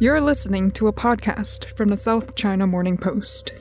[0.00, 3.52] You're listening to a podcast from the South China Morning Post.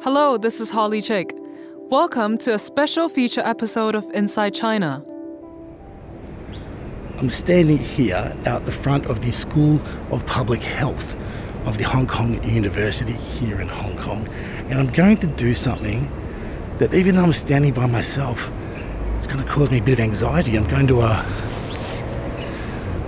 [0.00, 1.34] Hello, this is Holly Chik.
[1.90, 5.04] Welcome to a special feature episode of Inside China.
[7.18, 9.80] I'm standing here out the front of the School
[10.12, 11.16] of Public Health
[11.66, 14.28] of the Hong Kong University here in Hong Kong,
[14.70, 16.08] and I'm going to do something
[16.78, 18.52] that, even though I'm standing by myself,
[19.18, 20.54] it's going to cause me a bit of anxiety.
[20.54, 21.24] I'm going to, uh,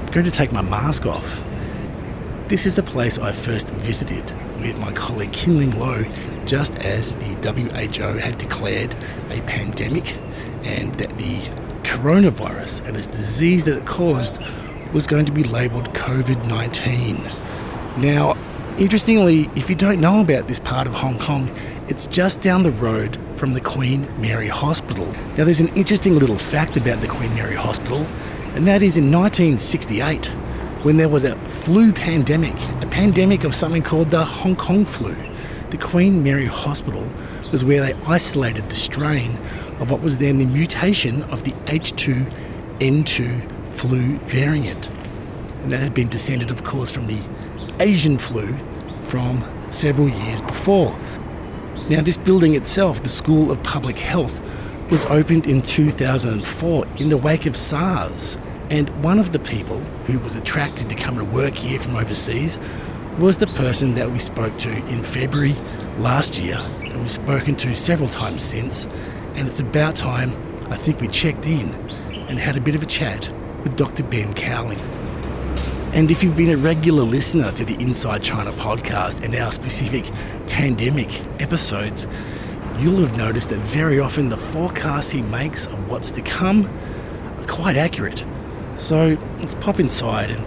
[0.01, 1.45] I'm going to take my mask off.
[2.48, 4.25] This is a place I first visited
[4.61, 6.05] with my colleague Kinling Lo
[6.47, 8.93] just as the WHO had declared
[9.30, 10.16] a pandemic
[10.65, 11.37] and that the
[11.85, 14.41] coronavirus and its disease that it caused
[14.93, 17.23] was going to be labelled COVID 19.
[18.02, 18.37] Now,
[18.79, 21.49] interestingly, if you don't know about this part of Hong Kong,
[21.91, 25.12] it's just down the road from the Queen Mary Hospital.
[25.37, 28.07] Now, there's an interesting little fact about the Queen Mary Hospital,
[28.55, 30.27] and that is in 1968,
[30.85, 35.16] when there was a flu pandemic, a pandemic of something called the Hong Kong flu.
[35.71, 37.05] The Queen Mary Hospital
[37.51, 39.37] was where they isolated the strain
[39.80, 44.88] of what was then the mutation of the H2N2 flu variant.
[45.65, 47.18] And that had been descended, of course, from the
[47.80, 48.57] Asian flu
[49.02, 50.96] from several years before.
[51.89, 54.41] Now, this building itself, the School of Public Health,
[54.91, 58.39] was opened in 2004 in the wake of SARS.
[58.71, 62.59] And one of the people who was attracted to come to work here from overseas
[63.19, 65.55] was the person that we spoke to in February
[65.99, 66.59] last year.
[66.83, 68.87] And we've spoken to several times since.
[69.34, 70.33] And it's about time
[70.71, 71.69] I think we checked in
[72.28, 73.33] and had a bit of a chat
[73.65, 74.05] with Dr.
[74.05, 74.78] Ben Cowling.
[75.93, 80.05] And if you've been a regular listener to the Inside China podcast and our specific
[80.47, 82.06] pandemic episodes,
[82.78, 86.66] you'll have noticed that very often the forecasts he makes of what's to come
[87.38, 88.25] are quite accurate.
[88.77, 90.44] So let's pop inside and,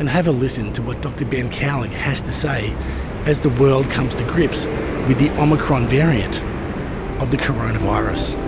[0.00, 1.26] and have a listen to what Dr.
[1.26, 2.74] Ben Cowling has to say
[3.26, 4.64] as the world comes to grips
[5.08, 6.42] with the Omicron variant
[7.20, 8.45] of the coronavirus.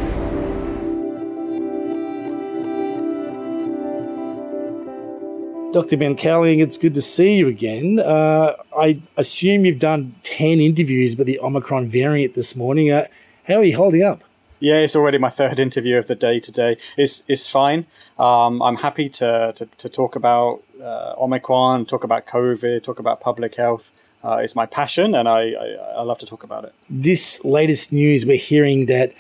[5.71, 5.99] Dr.
[5.99, 7.99] Ben Cowling, it's good to see you again.
[7.99, 12.91] Uh, I assume you've done 10 interviews with the Omicron variant this morning.
[12.91, 13.07] Uh,
[13.47, 14.25] how are you holding up?
[14.61, 16.79] Yeah, it's already my third interview of the day today.
[16.97, 17.87] It's, it's fine.
[18.19, 23.21] Um, I'm happy to, to, to talk about uh, Omicron, talk about COVID, talk about
[23.21, 23.93] public health.
[24.25, 25.67] Uh, it's my passion, and I, I,
[25.99, 26.75] I love to talk about it.
[26.89, 29.13] This latest news, we're hearing that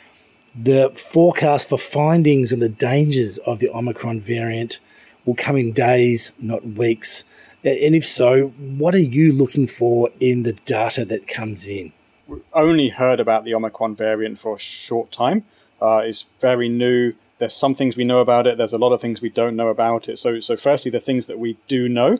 [0.57, 4.81] the forecast for findings and the dangers of the Omicron variant
[5.29, 7.25] will come in days, not weeks?
[7.63, 11.93] And if so, what are you looking for in the data that comes in?
[12.27, 15.45] We've only heard about the Omicron variant for a short time.
[15.83, 17.13] Uh, it's very new.
[17.39, 18.57] There's some things we know about it.
[18.57, 20.19] There's a lot of things we don't know about it.
[20.19, 22.19] So, so firstly, the things that we do know,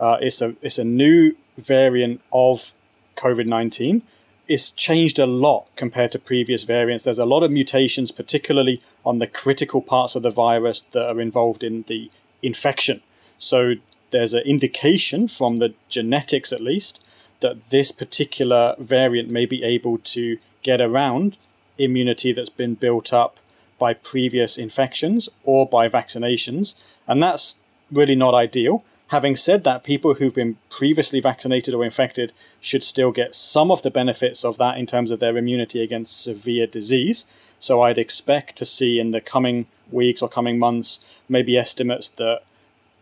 [0.00, 2.74] uh, it's a it's a new variant of
[3.16, 4.02] COVID nineteen.
[4.48, 7.04] It's changed a lot compared to previous variants.
[7.04, 11.20] There's a lot of mutations, particularly on the critical parts of the virus that are
[11.20, 12.10] involved in the
[12.42, 13.00] infection.
[13.38, 13.74] So
[14.10, 17.02] there's an indication from the genetics, at least,
[17.40, 21.36] that this particular variant may be able to get around
[21.78, 23.38] immunity that's been built up
[23.78, 26.74] by previous infections or by vaccinations.
[27.06, 27.56] And that's
[27.92, 28.84] really not ideal.
[29.08, 33.82] Having said that, people who've been previously vaccinated or infected should still get some of
[33.82, 37.24] the benefits of that in terms of their immunity against severe disease.
[37.58, 42.42] So I'd expect to see in the coming weeks or coming months maybe estimates that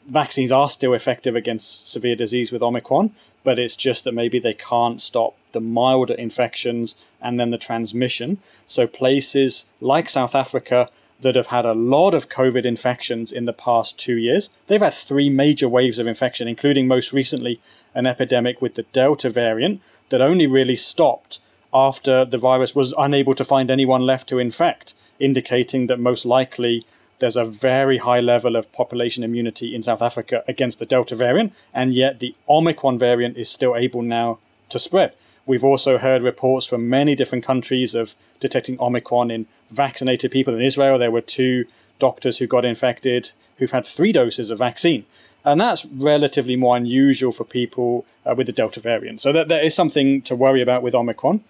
[0.07, 3.13] vaccines are still effective against severe disease with Omicron,
[3.45, 8.39] but it's just that maybe they can't stop the milder infections and then the transmission.
[8.67, 13.53] So places like South Africa that have had a lot of COVID infections in the
[13.53, 14.51] past two years.
[14.67, 17.61] They've had three major waves of infection, including most recently
[17.95, 19.81] an epidemic with the Delta variant
[20.11, 21.41] that only really stopped
[21.73, 26.87] after the virus was unable to find anyone left to infect, indicating that most likely
[27.19, 31.52] there's a very high level of population immunity in South Africa against the Delta variant,
[31.73, 34.38] and yet the Omicron variant is still able now
[34.69, 35.14] to spread.
[35.46, 40.55] We've also heard reports from many different countries of detecting Omicron in vaccinated people.
[40.55, 41.67] In Israel, there were two
[41.99, 45.06] doctors who got infected who've had three doses of vaccine.
[45.44, 49.20] And that's relatively more unusual for people uh, with the Delta variant.
[49.20, 51.44] So that there is something to worry about with Omicron.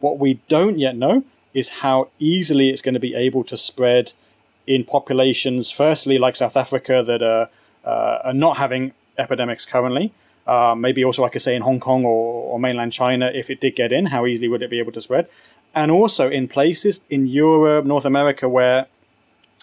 [0.00, 4.12] What we don't yet know is how easily it's going to be able to spread
[4.66, 7.48] in populations, firstly, like South Africa, that are,
[7.84, 10.12] uh, are not having epidemics currently.
[10.46, 13.76] Uh, maybe also, I say, in Hong Kong or, or mainland China, if it did
[13.76, 15.28] get in, how easily would it be able to spread?
[15.74, 18.86] And also in places in Europe, North America, where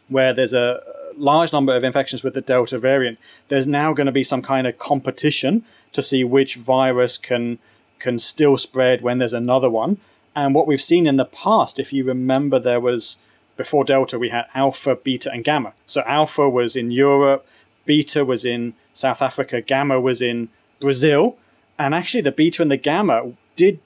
[0.07, 0.81] where there's a
[1.17, 3.19] large number of infections with the Delta variant,
[3.49, 7.59] there's now going to be some kind of competition to see which virus can
[7.99, 9.97] can still spread when there's another one.
[10.39, 13.17] And what we've seen in the past, if you remember, there was
[13.57, 15.73] before Delta, we had Alpha, Beta, and Gamma.
[15.85, 17.45] So Alpha was in Europe,
[17.85, 20.47] Beta was in South Africa, Gamma was in
[20.79, 21.37] Brazil,
[21.77, 23.81] and actually the Beta and the Gamma did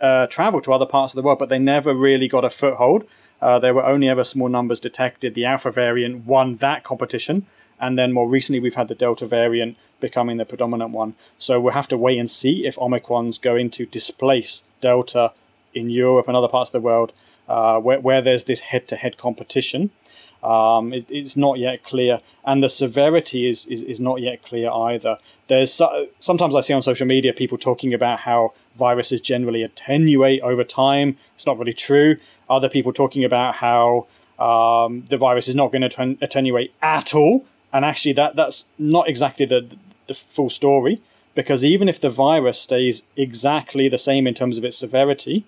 [0.00, 3.04] uh, travel to other parts of the world, but they never really got a foothold.
[3.42, 5.34] Uh, there were only ever small numbers detected.
[5.34, 7.44] The Alpha variant won that competition,
[7.78, 11.14] and then more recently we've had the Delta variant becoming the predominant one.
[11.36, 15.34] So we'll have to wait and see if Omicron's going to displace Delta
[15.74, 17.12] in Europe and other parts of the world
[17.48, 19.90] uh, where, where there's this head-to-head competition.
[20.42, 24.70] Um, it, it's not yet clear, and the severity is, is, is not yet clear
[24.70, 25.18] either.
[25.46, 25.80] There's
[26.18, 31.16] sometimes I see on social media people talking about how viruses generally attenuate over time.
[31.34, 32.16] It's not really true.
[32.50, 34.06] Other people talking about how
[34.38, 39.08] um, the virus is not going to attenuate at all, and actually that that's not
[39.08, 41.00] exactly the the full story
[41.34, 45.44] because even if the virus stays exactly the same in terms of its severity,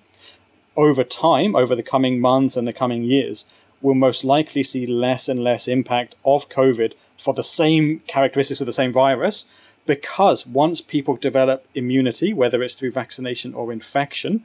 [0.76, 3.46] over time, over the coming months and the coming years,
[3.80, 8.66] we'll most likely see less and less impact of COVID for the same characteristics of
[8.66, 9.46] the same virus.
[9.86, 14.42] Because once people develop immunity, whether it's through vaccination or infection,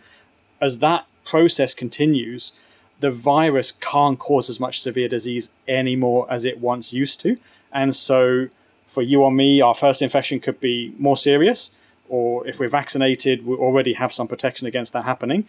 [0.61, 2.53] as that process continues,
[2.99, 7.37] the virus can't cause as much severe disease anymore as it once used to.
[7.71, 8.49] And so,
[8.85, 11.71] for you or me, our first infection could be more serious,
[12.07, 15.47] or if we're vaccinated, we already have some protection against that happening.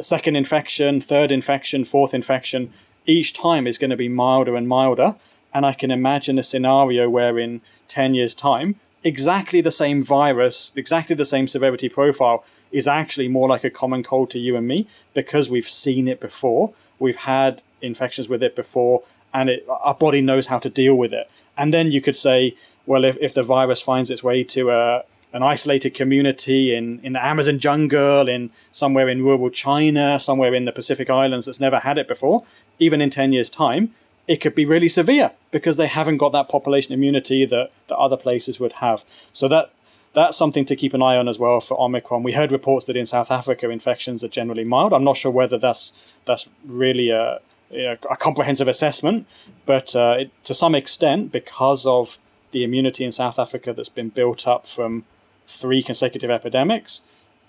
[0.00, 2.72] Second infection, third infection, fourth infection,
[3.06, 5.16] each time is going to be milder and milder.
[5.52, 10.72] And I can imagine a scenario where in 10 years' time, exactly the same virus,
[10.76, 14.68] exactly the same severity profile is actually more like a common cold to you and
[14.68, 16.72] me because we've seen it before.
[16.98, 19.02] We've had infections with it before,
[19.32, 21.30] and it, our body knows how to deal with it.
[21.56, 22.56] And then you could say,
[22.86, 27.12] well, if, if the virus finds its way to a, an isolated community in, in
[27.12, 31.80] the Amazon jungle, in somewhere in rural China, somewhere in the Pacific Islands that's never
[31.80, 32.44] had it before,
[32.78, 33.94] even in 10 years' time,
[34.26, 38.16] it could be really severe because they haven't got that population immunity that, that other
[38.16, 39.04] places would have.
[39.32, 39.72] So that
[40.14, 42.22] that's something to keep an eye on as well for Omicron.
[42.22, 44.92] We heard reports that in South Africa infections are generally mild.
[44.92, 45.92] I'm not sure whether that's
[46.24, 47.40] that's really a,
[47.70, 49.26] a comprehensive assessment,
[49.66, 52.18] but uh, it, to some extent, because of
[52.50, 55.04] the immunity in South Africa that's been built up from
[55.48, 57.02] three consecutive epidemics,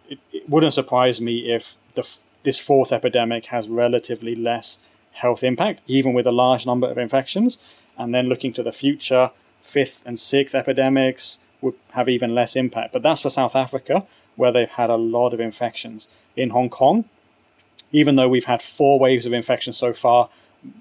[0.07, 2.07] it, it wouldn't surprise me if the,
[2.44, 4.80] this fourth epidemic has relatively less
[5.12, 7.60] health impact, even with a large number of infections.
[7.98, 9.31] And then looking to the future,
[9.62, 12.94] fifth and sixth epidemics would have even less impact.
[12.94, 14.07] But that's for South Africa,
[14.38, 16.07] where they've had a lot of infections.
[16.38, 17.04] In Hong Kong,
[17.92, 20.30] even though we've had four waves of infection so far,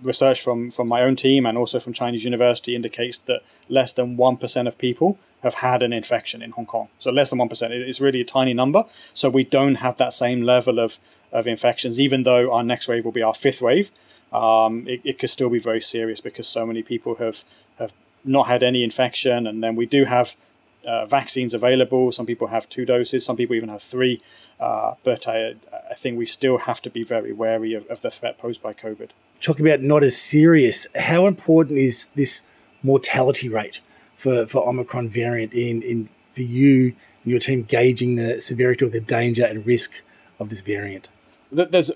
[0.03, 4.17] research from, from my own team and also from Chinese University indicates that less than
[4.17, 6.89] 1% of people have had an infection in Hong Kong.
[6.99, 7.71] So less than 1%.
[7.71, 8.85] It's really a tiny number.
[9.15, 10.99] So we don't have that same level of,
[11.33, 13.91] of infections, even though our next wave will be our fifth wave.
[14.33, 17.45] Um, it, it could still be very serious because so many people have,
[17.79, 19.47] have not had any infection.
[19.47, 20.37] And then we do have
[20.85, 22.11] uh, vaccines available.
[22.11, 24.23] Some people have two doses, some people even have three.
[24.59, 25.55] Uh, but I,
[25.89, 28.73] I think we still have to be very wary of, of the threat posed by
[28.73, 29.11] COVID.
[29.41, 32.43] Talking about not as serious, how important is this
[32.83, 33.81] mortality rate
[34.15, 38.89] for, for Omicron variant in, in for you and your team gauging the severity or
[38.89, 40.03] the danger and risk
[40.39, 41.09] of this variant?
[41.51, 41.91] There's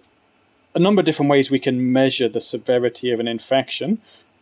[0.74, 4.00] a number of different ways we can measure the severity of an infection.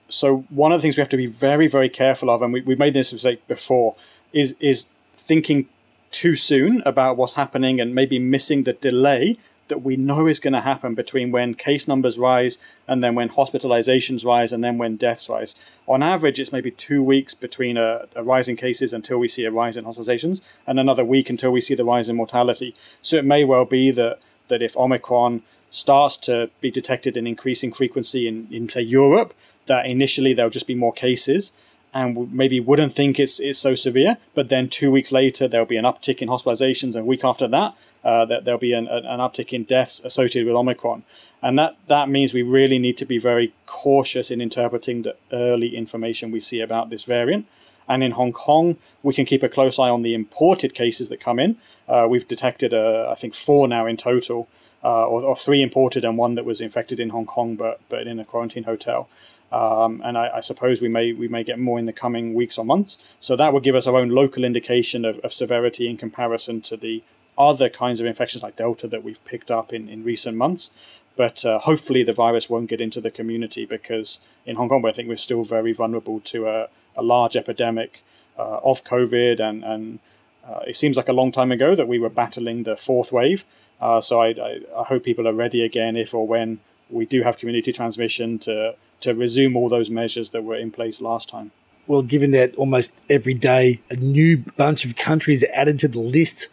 [0.08, 2.60] So one of the things we have to be very, very careful of, and we,
[2.60, 3.96] we made this mistake before,
[4.32, 4.86] is is
[5.16, 5.68] thinking
[6.10, 9.38] too soon about what's happening and maybe missing the delay
[9.70, 13.30] that we know is going to happen between when case numbers rise and then when
[13.30, 15.54] hospitalizations rise and then when deaths rise.
[15.88, 19.46] On average, it's maybe two weeks between a, a, rise in cases until we see
[19.46, 22.74] a rise in hospitalizations and another week until we see the rise in mortality.
[23.00, 27.72] So it may well be that, that if Omicron starts to be detected in increasing
[27.72, 29.32] frequency in, in say, Europe,
[29.66, 31.52] that initially there'll just be more cases
[31.92, 34.16] and maybe wouldn't think it's it's so severe.
[34.34, 37.48] But then two weeks later, there'll be an uptick in hospitalizations, and a week after
[37.48, 41.02] that, uh, that there'll be an, an uptick in deaths associated with Omicron.
[41.42, 45.76] And that, that means we really need to be very cautious in interpreting the early
[45.76, 47.46] information we see about this variant.
[47.88, 51.18] And in Hong Kong, we can keep a close eye on the imported cases that
[51.18, 51.56] come in.
[51.88, 54.48] Uh, we've detected, uh, I think, four now in total,
[54.84, 58.06] uh, or, or, three imported and one that was infected in Hong Kong, but but
[58.06, 59.08] in a quarantine hotel.
[59.52, 62.56] Um, and I, I, suppose we may we may get more in the coming weeks
[62.56, 62.96] or months.
[63.18, 66.76] So that will give us our own local indication of, of severity in comparison to
[66.76, 67.02] the
[67.40, 70.70] other kinds of infections like Delta that we've picked up in, in recent months.
[71.16, 74.92] But uh, hopefully, the virus won't get into the community because in Hong Kong, I
[74.92, 78.02] think we're still very vulnerable to a, a large epidemic
[78.38, 79.40] uh, of COVID.
[79.40, 79.98] And, and
[80.46, 83.44] uh, it seems like a long time ago that we were battling the fourth wave.
[83.80, 87.22] Uh, so I, I, I hope people are ready again if or when we do
[87.22, 91.52] have community transmission to, to resume all those measures that were in place last time.
[91.86, 96.48] Well, given that almost every day a new bunch of countries added to the list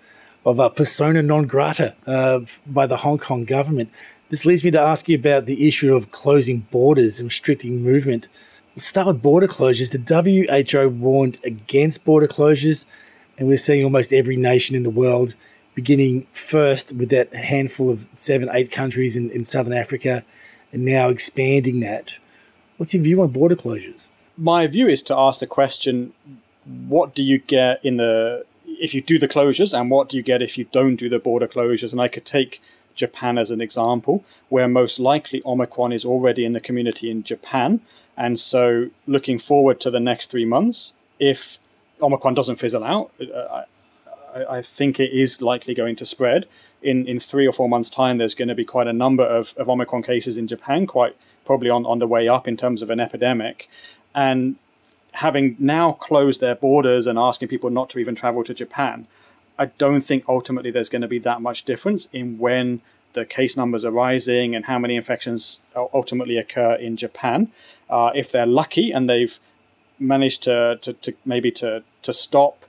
[0.48, 3.92] of a persona non grata uh, by the Hong Kong government,
[4.30, 8.30] this leads me to ask you about the issue of closing borders and restricting movement.
[8.74, 9.92] Let's start with border closures.
[9.92, 12.86] The WHO warned against border closures,
[13.38, 15.36] and we're seeing almost every nation in the world
[15.76, 20.24] beginning first with that handful of seven, eight countries in, in southern Africa,
[20.72, 22.20] and now expanding that.
[22.78, 24.10] What's your view on border closures?
[24.38, 26.14] My view is to ask the question
[26.88, 28.46] what do you get in the
[28.80, 31.20] if you do the closures and what do you get if you don't do the
[31.20, 32.62] border closures and i could take
[32.98, 37.80] Japan as an example, where most likely Omicron is already in the community in Japan.
[38.18, 41.60] And so, looking forward to the next three months, if
[42.02, 43.64] Omicron doesn't fizzle out, uh,
[44.36, 46.48] I, I, think it is likely going to spread.
[46.82, 49.54] In, in three or four months' time, there's going to be quite a number of,
[49.58, 51.16] of Omicron cases in Japan, quite
[51.46, 53.70] probably on, on the way up in terms of an epidemic.
[54.14, 54.58] And
[55.18, 59.08] having now closed their borders and asking people not to even travel to Japan,
[59.58, 62.82] I don't think ultimately there's going to be that much difference in when
[63.14, 67.52] the case numbers are rising and how many infections ultimately occur in Japan.
[67.90, 69.40] Uh, if they're lucky and they've
[69.98, 72.66] managed to, to, to, maybe to, to stop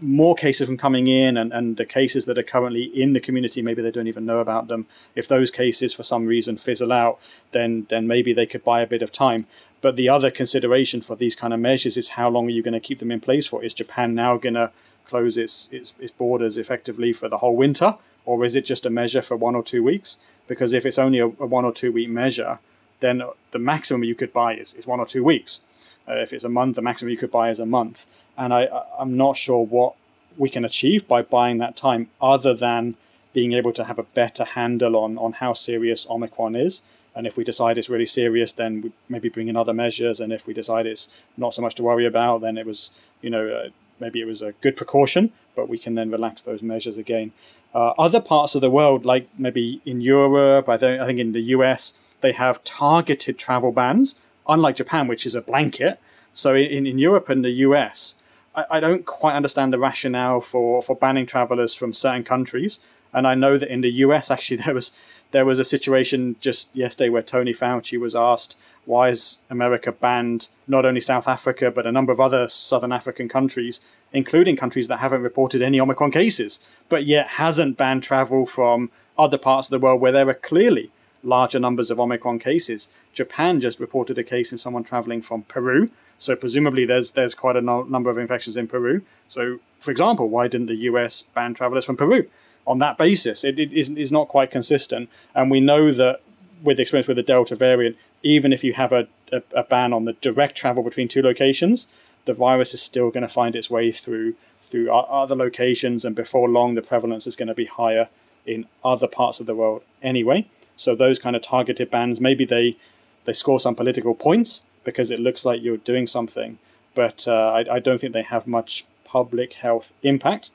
[0.00, 3.62] more cases from coming in and, and the cases that are currently in the community,
[3.62, 4.86] maybe they don't even know about them.
[5.14, 7.18] If those cases for some reason fizzle out,
[7.52, 9.46] then then maybe they could buy a bit of time.
[9.80, 12.72] But the other consideration for these kind of measures is how long are you going
[12.72, 13.62] to keep them in place for?
[13.62, 14.72] Is Japan now going to
[15.04, 18.90] close its, its, its borders effectively for the whole winter, or is it just a
[18.90, 20.16] measure for one or two weeks?
[20.48, 22.58] Because if it's only a, a one or two week measure,
[23.00, 25.60] then the maximum you could buy is, is one or two weeks.
[26.08, 28.06] Uh, if it's a month, the maximum you could buy is a month.
[28.36, 29.94] And I, I'm not sure what
[30.36, 32.96] we can achieve by buying that time other than
[33.32, 36.82] being able to have a better handle on, on how serious Omicron is.
[37.14, 40.20] And if we decide it's really serious, then we maybe bring in other measures.
[40.20, 42.90] And if we decide it's not so much to worry about, then it was,
[43.22, 43.68] you know, uh,
[44.00, 47.32] maybe it was a good precaution, but we can then relax those measures again.
[47.72, 51.42] Uh, other parts of the world, like maybe in Europe, I, I think in the
[51.56, 54.16] US, they have targeted travel bans,
[54.48, 56.00] unlike Japan, which is a blanket.
[56.32, 58.16] So in, in Europe and the US,
[58.54, 62.80] I, I don't quite understand the rationale for, for banning travelers from certain countries.
[63.12, 64.92] And I know that in the US, actually, there was
[65.30, 70.48] there was a situation just yesterday where Tony Fauci was asked why is America banned
[70.68, 73.80] not only South Africa but a number of other Southern African countries,
[74.12, 79.38] including countries that haven't reported any Omicron cases, but yet hasn't banned travel from other
[79.38, 80.92] parts of the world where there are clearly
[81.24, 82.88] larger numbers of Omicron cases.
[83.12, 87.56] Japan just reported a case in someone traveling from Peru, so presumably there's there's quite
[87.56, 89.02] a no- number of infections in Peru.
[89.28, 92.28] So, for example, why didn't the US ban travelers from Peru?
[92.66, 96.20] On that basis, it, it is, is not quite consistent, and we know that
[96.62, 100.06] with experience with the Delta variant, even if you have a, a, a ban on
[100.06, 101.86] the direct travel between two locations,
[102.24, 106.48] the virus is still going to find its way through through other locations, and before
[106.48, 108.08] long, the prevalence is going to be higher
[108.46, 110.48] in other parts of the world anyway.
[110.74, 112.76] So those kind of targeted bans, maybe they
[113.24, 116.58] they score some political points because it looks like you're doing something,
[116.94, 120.50] but uh, I, I don't think they have much public health impact.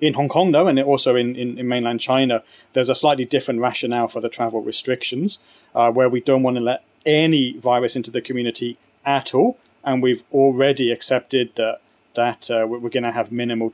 [0.00, 2.42] In Hong Kong, though, and also in, in, in mainland China,
[2.74, 5.38] there's a slightly different rationale for the travel restrictions,
[5.74, 10.02] uh, where we don't want to let any virus into the community at all, and
[10.02, 11.80] we've already accepted that
[12.14, 13.72] that uh, we're going to have minimal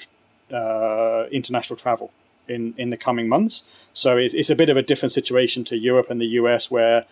[0.53, 2.11] uh, international travel
[2.49, 3.65] in, in the coming months.
[3.93, 7.07] So it's, it's a bit of a different situation to Europe and the US, where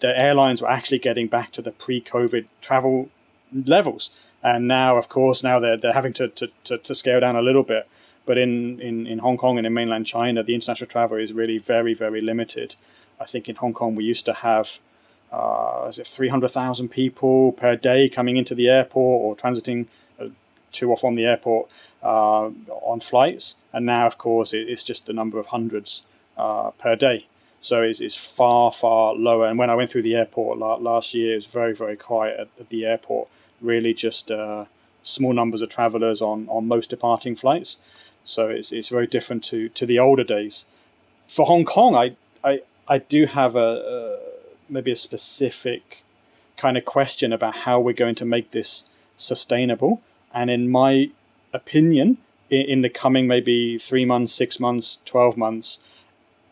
[0.00, 3.10] the airlines were actually getting back to the pre-COVID travel
[3.52, 4.10] levels,
[4.42, 7.42] and now, of course, now they're they're having to to, to, to scale down a
[7.42, 7.88] little bit.
[8.26, 11.58] But in, in, in Hong Kong and in mainland China, the international travel is really
[11.58, 12.76] very, very limited.
[13.18, 14.78] I think in Hong Kong, we used to have
[15.32, 19.86] uh, is it 300,000 people per day coming into the airport or transiting
[20.20, 20.26] uh,
[20.72, 21.68] to or from the airport
[22.02, 22.50] uh,
[22.82, 23.56] on flights.
[23.72, 26.02] And now, of course, it, it's just the number of hundreds
[26.36, 27.26] uh, per day.
[27.60, 29.46] So it's, it's far, far lower.
[29.46, 32.48] And when I went through the airport last year, it was very, very quiet at,
[32.58, 33.28] at the airport.
[33.60, 34.64] Really just uh,
[35.02, 37.78] small numbers of travelers on, on most departing flights.
[38.24, 40.64] So it's, it's very different to, to the older days.
[41.28, 44.18] For Hong Kong, I, I, I do have a, a
[44.70, 46.02] maybe a specific
[46.56, 48.84] kind of question about how we're going to make this
[49.16, 50.00] sustainable.
[50.32, 51.10] And in my
[51.52, 55.78] opinion, in, in the coming maybe three months, six months, 12 months,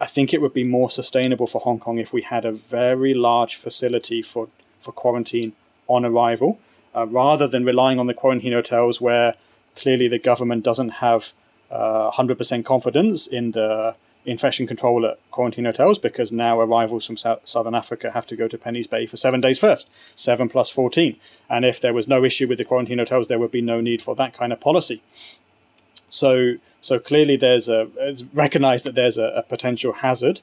[0.01, 3.15] I think it would be more sustainable for Hong Kong if we had a very
[3.15, 4.49] large facility for,
[4.81, 5.55] for quarantine
[5.89, 6.59] on arrival,
[6.95, 9.35] uh, rather than relying on the quarantine hotels where
[9.75, 11.33] clearly the government doesn't have
[11.71, 17.41] uh, 100% confidence in the infection control at quarantine hotels because now arrivals from South,
[17.45, 21.17] Southern Africa have to go to Penny's Bay for seven days first, seven plus 14.
[21.49, 24.03] And if there was no issue with the quarantine hotels, there would be no need
[24.03, 25.03] for that kind of policy.
[26.11, 30.41] So, so clearly, there's a it's recognized that there's a, a potential hazard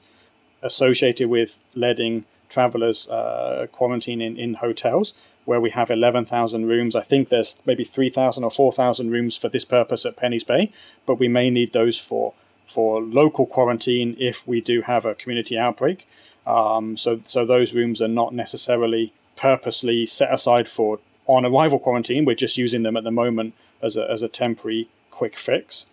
[0.62, 5.12] associated with letting travelers uh, quarantine in, in hotels
[5.44, 6.96] where we have 11,000 rooms.
[6.96, 10.72] I think there's maybe 3,000 or 4,000 rooms for this purpose at Penny's Bay,
[11.06, 12.34] but we may need those for
[12.66, 16.08] for local quarantine if we do have a community outbreak.
[16.44, 22.24] Um, so, so those rooms are not necessarily purposely set aside for on arrival quarantine.
[22.24, 25.86] We're just using them at the moment as a, as a temporary quick fix.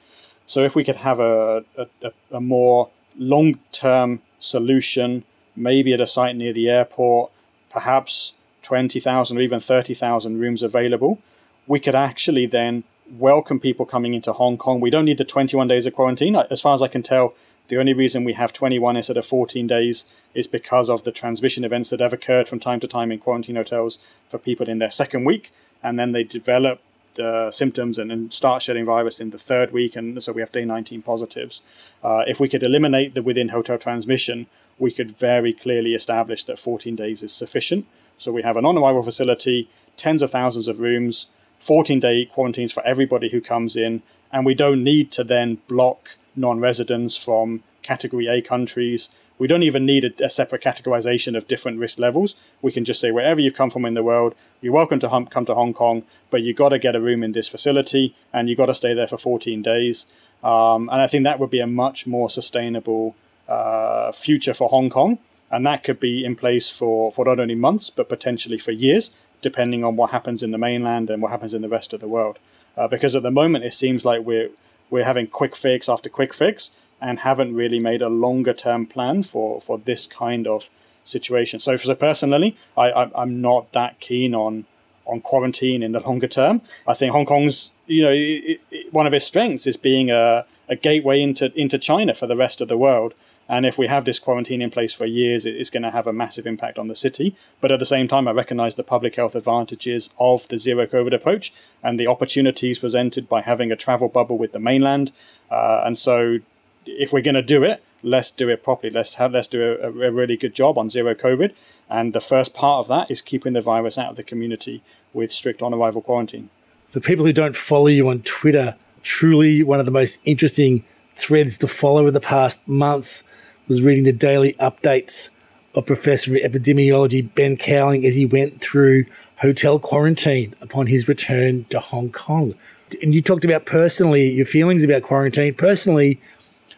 [0.45, 5.23] So, if we could have a, a, a more long term solution,
[5.55, 7.31] maybe at a site near the airport,
[7.69, 11.19] perhaps 20,000 or even 30,000 rooms available,
[11.67, 12.83] we could actually then
[13.17, 14.79] welcome people coming into Hong Kong.
[14.79, 16.35] We don't need the 21 days of quarantine.
[16.35, 17.33] As far as I can tell,
[17.67, 21.63] the only reason we have 21 instead of 14 days is because of the transmission
[21.63, 24.91] events that have occurred from time to time in quarantine hotels for people in their
[24.91, 25.51] second week,
[25.81, 26.81] and then they develop
[27.15, 30.51] the symptoms and, and start shedding virus in the third week, and so we have
[30.51, 31.61] day 19 positives.
[32.03, 34.47] Uh, if we could eliminate the within hotel transmission,
[34.79, 37.85] we could very clearly establish that 14 days is sufficient.
[38.17, 41.27] So we have an on arrival facility, tens of thousands of rooms,
[41.59, 44.01] 14 day quarantines for everybody who comes in,
[44.31, 49.09] and we don't need to then block non residents from category A countries.
[49.43, 52.37] We don't even need a, a, separate categorization of different risk levels.
[52.61, 55.27] We can just say wherever you come from in the world, you're welcome to hum-
[55.27, 58.47] come to Hong Kong, but you've got to get a room in this facility and
[58.47, 60.05] you've got to stay there for 14 days.
[60.45, 63.17] Um, and I think that would be a much more sustainable
[63.49, 65.19] uh, future for Hong Kong.
[65.51, 69.13] And that could be in place for, for not only months, but potentially for years
[69.41, 72.07] depending on what happens in the mainland and what happens in the rest of the
[72.07, 72.39] world.
[72.77, 74.51] Uh, because at the moment, it seems like we're
[74.89, 76.71] we're having quick fix after quick fix
[77.03, 80.69] and haven't really made a longer term plan for for this kind of
[81.03, 81.59] situation.
[81.59, 84.65] So, so personally, I, I am not that keen on
[85.05, 86.61] on quarantine in the longer term.
[86.87, 90.45] I think Hong Kong's you know it, it, one of its strengths is being a
[90.69, 93.13] a gateway into into China for the rest of the world.
[93.49, 96.13] And if we have this quarantine in place for years, it's going to have a
[96.13, 97.35] massive impact on the city.
[97.59, 101.13] But at the same time, I recognize the public health advantages of the zero COVID
[101.13, 105.11] approach and the opportunities presented by having a travel bubble with the mainland.
[105.51, 106.39] Uh, and so,
[106.85, 108.91] if we're going to do it, let's do it properly.
[108.91, 111.53] Let's have, let's do a, a really good job on zero COVID.
[111.89, 115.31] And the first part of that is keeping the virus out of the community with
[115.31, 116.49] strict on arrival quarantine.
[116.87, 120.83] For people who don't follow you on Twitter, truly one of the most interesting
[121.15, 123.23] threads to follow in the past months
[123.67, 125.29] was reading the daily updates
[125.75, 129.05] of Professor of Epidemiology Ben Cowling as he went through
[129.37, 132.53] hotel quarantine upon his return to Hong Kong.
[133.01, 135.53] And you talked about personally your feelings about quarantine.
[135.55, 136.19] Personally,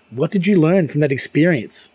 [0.10, 1.92] what did you learn from that experience?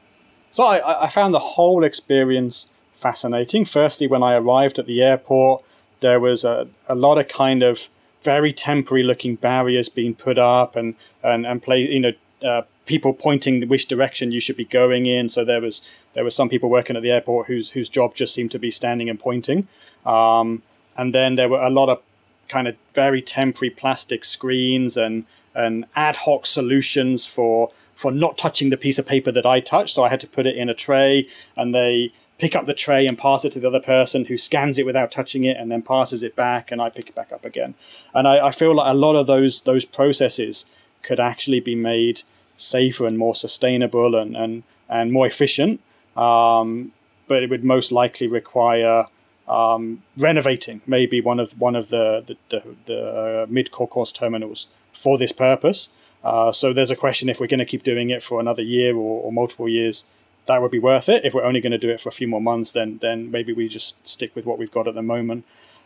[0.50, 3.64] So I, I found the whole experience fascinating.
[3.64, 5.62] Firstly, when I arrived at the airport,
[6.00, 7.88] there was a, a lot of kind of
[8.22, 13.12] very temporary looking barriers being put up and, and, and play, you know, uh, people
[13.14, 15.28] pointing which direction you should be going in.
[15.28, 15.82] So there was
[16.14, 18.70] there were some people working at the airport whose whose job just seemed to be
[18.70, 19.68] standing and pointing.
[20.04, 20.62] Um,
[20.96, 22.02] and then there were a lot of
[22.48, 27.70] kind of very temporary plastic screens and and ad hoc solutions for
[28.00, 29.94] for not touching the piece of paper that I touched.
[29.94, 33.06] So I had to put it in a tray, and they pick up the tray
[33.06, 35.82] and pass it to the other person who scans it without touching it and then
[35.82, 37.74] passes it back, and I pick it back up again.
[38.14, 40.64] And I, I feel like a lot of those those processes
[41.02, 42.22] could actually be made
[42.56, 45.80] safer and more sustainable and, and, and more efficient.
[46.16, 46.92] Um,
[47.28, 49.06] but it would most likely require
[49.46, 55.18] um, renovating maybe one of one of the the, the, the mid concourse terminals for
[55.18, 55.90] this purpose.
[56.22, 58.94] Uh, so there's a question if we're going to keep doing it for another year
[58.94, 60.04] or, or, multiple years,
[60.46, 61.24] that would be worth it.
[61.24, 63.52] If we're only going to do it for a few more months, then then maybe
[63.52, 65.44] we just stick with what we've got at the moment.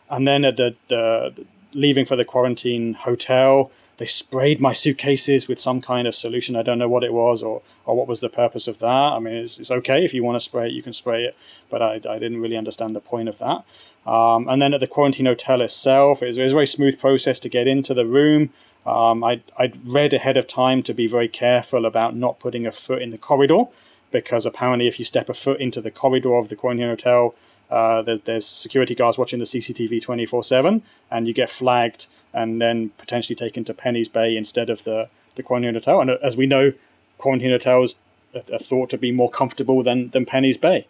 [0.09, 5.47] And then at the, the, the leaving for the quarantine hotel, they sprayed my suitcases
[5.47, 6.55] with some kind of solution.
[6.55, 9.13] I don't know what it was or, or what was the purpose of that.
[9.13, 11.35] I mean, it's, it's okay if you want to spray it, you can spray it,
[11.69, 13.63] but I, I didn't really understand the point of that.
[14.05, 16.99] Um, and then at the quarantine hotel itself, it was, it was, a very smooth
[16.99, 18.51] process to get into the room.
[18.85, 22.71] Um, I, I'd read ahead of time to be very careful about not putting a
[22.71, 23.65] foot in the corridor
[24.11, 27.33] because apparently, if you step a foot into the corridor of the quarantine hotel,
[27.69, 32.61] uh, there's there's security guards watching the CCTV 24 seven, and you get flagged and
[32.61, 35.99] then potentially taken to Penny's Bay instead of the the quarantine hotel.
[36.01, 36.73] And uh, as we know,
[37.17, 37.97] quarantine hotels
[38.35, 40.87] are, are thought to be more comfortable than than Penny's Bay.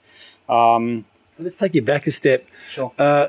[0.49, 1.05] Um,
[1.39, 2.47] Let's take you back a step.
[2.69, 2.91] Sure.
[2.99, 3.27] Uh,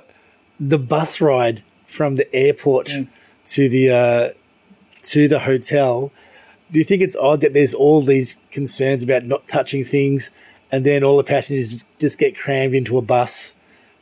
[0.61, 3.09] the bus ride from the airport Mm.
[3.47, 4.29] to the uh,
[5.11, 6.11] to the hotel.
[6.73, 10.31] Do you think it's odd that there's all these concerns about not touching things,
[10.73, 13.55] and then all the passengers just- get crammed into a bus,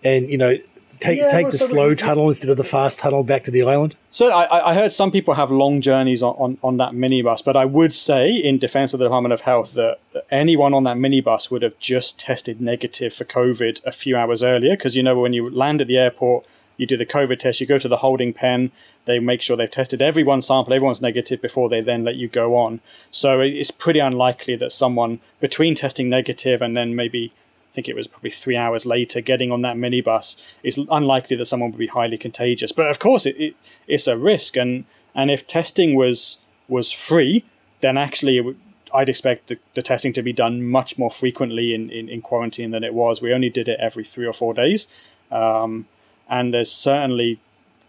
[0.02, 0.56] and you know
[1.00, 3.96] take Yeah, take the slow tunnel instead of the fast tunnel back to the island?
[4.08, 7.44] So I, I- I heard some people have long journeys on, on, on that minibus,
[7.44, 9.98] but I would say, in defense of the Department of Health, that
[10.30, 14.76] anyone on that minibus would have just tested negative for COVID a few hours earlier.
[14.76, 17.66] Because you know, when you land at the airport, you do the COVID test, you
[17.66, 18.72] go to the holding pen,
[19.04, 22.56] they make sure they've tested everyone's sample, everyone's negative before they then let you go
[22.56, 22.80] on.
[23.10, 27.32] So it's pretty unlikely that someone between testing negative and then maybe
[27.70, 31.46] I think it was probably three hours later getting on that minibus, it's unlikely that
[31.46, 32.70] someone would be highly contagious.
[32.70, 33.56] But of course, it, it
[33.88, 37.44] it's a risk, and and if testing was was free,
[37.80, 38.60] then actually would,
[38.94, 42.70] I'd expect the, the testing to be done much more frequently in, in, in quarantine
[42.70, 43.20] than it was.
[43.20, 44.86] We only did it every three or four days,
[45.32, 45.86] um,
[46.28, 47.38] and there's certainly,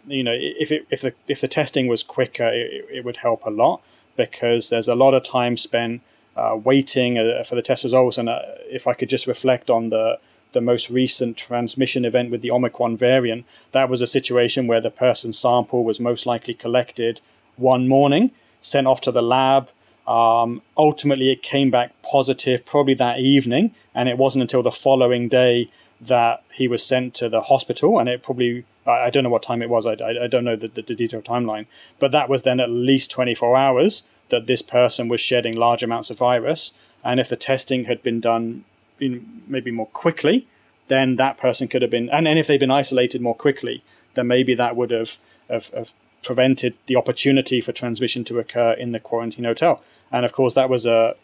[0.07, 3.45] you know, if it, if the if the testing was quicker, it, it would help
[3.45, 3.81] a lot
[4.15, 6.01] because there's a lot of time spent
[6.35, 8.17] uh, waiting uh, for the test results.
[8.17, 10.19] And uh, if I could just reflect on the
[10.51, 14.91] the most recent transmission event with the Omicron variant, that was a situation where the
[14.91, 17.19] person's sample was most likely collected
[17.57, 19.69] one morning, sent off to the lab.
[20.07, 25.27] Um, ultimately, it came back positive probably that evening, and it wasn't until the following
[25.27, 25.69] day
[26.07, 27.99] that he was sent to the hospital.
[27.99, 30.55] And it probably, I, don't know what time it was, I, I, I don't know
[30.55, 31.65] the, the, the detailed timeline,
[31.99, 36.09] but that was then at least 24 hours that this person was shedding large amounts
[36.09, 36.71] of virus.
[37.03, 38.65] And if the testing had been done
[38.99, 40.47] in maybe more quickly,
[40.87, 44.27] then that person could have been, and, and if they'd been isolated more quickly, then
[44.27, 45.17] maybe that would have,
[45.49, 49.81] have, have prevented the opportunity for transmission to occur in the quarantine hotel.
[50.11, 51.15] And of course, that was a,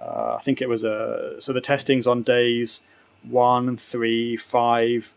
[0.00, 2.82] uh, I think it was a, so the testings on days
[3.22, 5.14] one, three, five,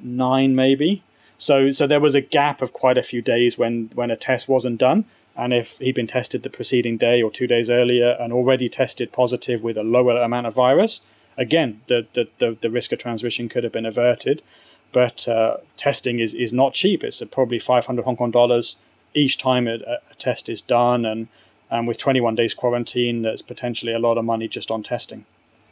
[0.00, 1.02] nine, maybe.
[1.38, 4.48] So, so there was a gap of quite a few days when, when a test
[4.48, 5.04] wasn't done.
[5.36, 9.12] And if he'd been tested the preceding day or two days earlier and already tested
[9.12, 11.02] positive with a lower amount of virus,
[11.36, 14.42] again, the, the, the, the risk of transmission could have been averted.
[14.92, 17.04] But uh, testing is, is not cheap.
[17.04, 18.76] It's uh, probably 500 Hong Kong dollars
[19.12, 21.04] each time a, a test is done.
[21.04, 21.28] And,
[21.70, 25.26] and with 21 days quarantine, there's potentially a lot of money just on testing.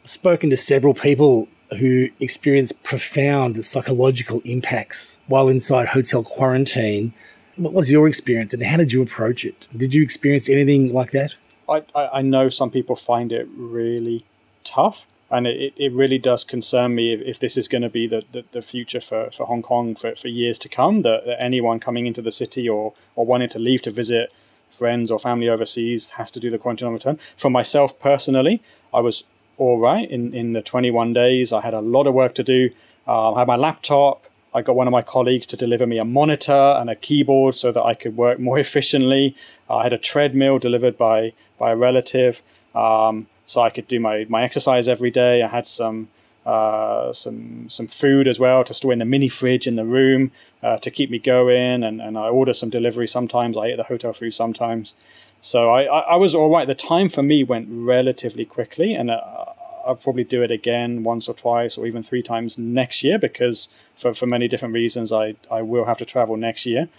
[0.05, 1.47] Spoken to several people
[1.79, 7.13] who experienced profound psychological impacts while inside hotel quarantine.
[7.55, 9.67] What was your experience and how did you approach it?
[9.75, 11.35] Did you experience anything like that?
[11.67, 14.25] I, I, know some people find it really
[14.63, 15.07] tough.
[15.31, 18.23] And it, it really does concern me if, if this is going to be the,
[18.31, 21.79] the, the future for, for Hong Kong for, for years to come, that, that anyone
[21.79, 24.31] coming into the city or, or wanting to leave to visit
[24.69, 27.17] friends or family overseas has to do the quarantine on return.
[27.35, 28.61] For myself personally,
[28.93, 29.23] I was
[29.57, 31.53] all right in, in the 21 days.
[31.53, 32.69] I had a lot of work to do.
[33.07, 34.25] Uh, I had my laptop.
[34.53, 37.71] I got one of my colleagues to deliver me a monitor and a keyboard so
[37.71, 39.35] that I could work more efficiently.
[39.69, 42.41] I had a treadmill delivered by, by a relative.
[42.73, 45.43] Um, so I could do my, my exercise every day.
[45.43, 46.09] I had some
[46.45, 50.31] uh, some some food as well to store in the mini fridge in the room
[50.61, 53.57] uh, to keep me going, and, and I order some delivery sometimes.
[53.57, 54.93] I eat the hotel food sometimes,
[55.41, 56.67] so I, I, I was all right.
[56.67, 59.45] The time for me went relatively quickly, and uh,
[59.85, 63.69] I'll probably do it again once or twice or even three times next year because
[63.95, 66.89] for, for many different reasons I, I will have to travel next year.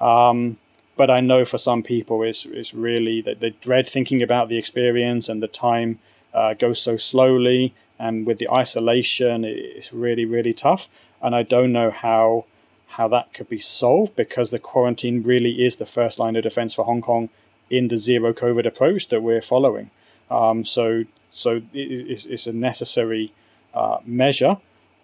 [0.00, 0.58] Um,
[0.96, 4.58] but I know for some people it's, it's really that they dread thinking about the
[4.58, 5.98] experience and the time
[6.34, 10.88] uh, goes so slowly and with the isolation it's really really tough
[11.22, 12.44] and I don't know how
[12.88, 16.74] how that could be solved because the quarantine really is the first line of defense
[16.74, 17.28] for Hong Kong
[17.70, 19.90] in the zero COVID approach that we're following.
[20.30, 23.32] Um, so so it, it's, it's a necessary
[23.74, 24.58] uh, measure,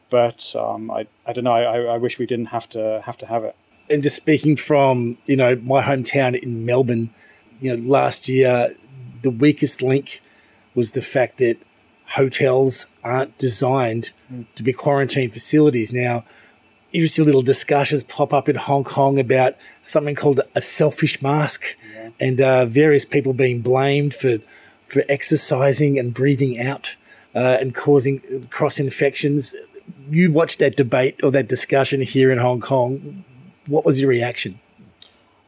[0.08, 1.52] but um, I, I don't know.
[1.52, 3.56] I, I wish we didn't have to have to have it.
[3.88, 7.10] And just speaking from, you know, my hometown in Melbourne,
[7.58, 8.76] you know, last year,
[9.22, 10.22] the weakest link
[10.74, 11.56] was the fact that
[12.10, 14.12] hotels aren't designed
[14.54, 15.92] to be quarantine facilities.
[15.92, 16.24] Now,
[16.92, 21.76] you see little discussions pop up in Hong Kong about something called a selfish mask
[22.18, 24.38] and uh, various people being blamed for,
[24.82, 26.96] for exercising and breathing out
[27.34, 29.54] uh, and causing cross infections.
[30.10, 33.24] You watched that debate or that discussion here in Hong Kong.
[33.66, 34.58] What was your reaction?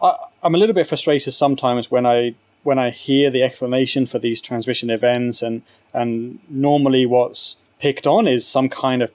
[0.01, 4.21] I, I'm a little bit frustrated sometimes when I when I hear the explanation for
[4.21, 9.13] these transmission events, and and normally what's picked on is some kind of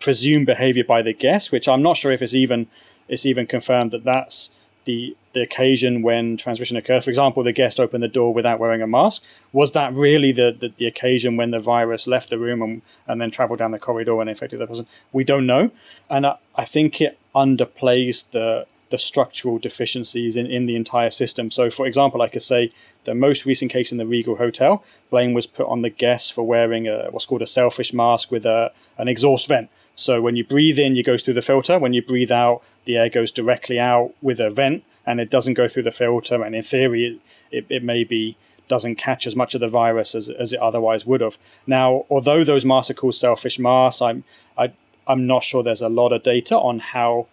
[0.00, 2.66] presumed behavior by the guest, which I'm not sure if it's even
[3.08, 4.50] it's even confirmed that that's
[4.84, 7.04] the the occasion when transmission occurred.
[7.04, 9.22] For example, the guest opened the door without wearing a mask.
[9.52, 13.20] Was that really the, the, the, occasion when the virus left the room and, and
[13.20, 14.86] then traveled down the corridor and infected the person?
[15.12, 15.72] We don't know.
[16.08, 21.50] And I, I think it underplays the the structural deficiencies in, in the entire system.
[21.50, 22.70] So, for example, I could say
[23.02, 26.44] the most recent case in the Regal Hotel, blame was put on the guests for
[26.46, 29.68] wearing a, what's called a selfish mask with a, an exhaust vent.
[29.96, 31.76] So when you breathe in, it goes through the filter.
[31.76, 35.54] When you breathe out, the air goes directly out with a vent and it doesn't
[35.54, 36.44] go through the filter.
[36.44, 38.36] And in theory, it, it, it maybe
[38.68, 41.36] doesn't catch as much of the virus as, as it otherwise would have.
[41.66, 44.22] Now, although those masks are called selfish masks, I'm,
[44.56, 44.72] I,
[45.08, 47.26] I'm not sure there's a lot of data on how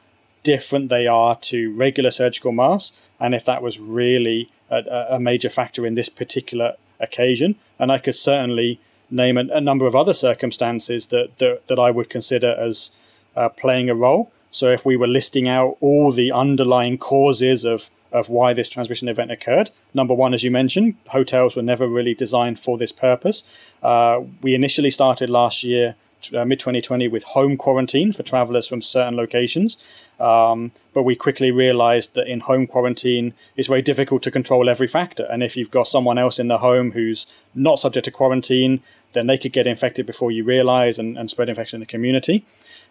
[0.43, 5.49] different they are to regular surgical masks and if that was really a, a major
[5.49, 7.55] factor in this particular occasion.
[7.77, 11.91] And I could certainly name a, a number of other circumstances that, that, that I
[11.91, 12.91] would consider as
[13.35, 14.31] uh, playing a role.
[14.49, 19.07] So if we were listing out all the underlying causes of, of why this transmission
[19.07, 23.43] event occurred, number one, as you mentioned, hotels were never really designed for this purpose.
[23.81, 25.95] Uh, we initially started last year
[26.33, 29.77] uh, mid 2020 with home quarantine for travelers from certain locations.
[30.19, 34.87] Um, but we quickly realized that in home quarantine, it's very difficult to control every
[34.87, 35.25] factor.
[35.29, 38.81] And if you've got someone else in the home who's not subject to quarantine,
[39.13, 42.45] then they could get infected before you realize and, and spread infection in the community.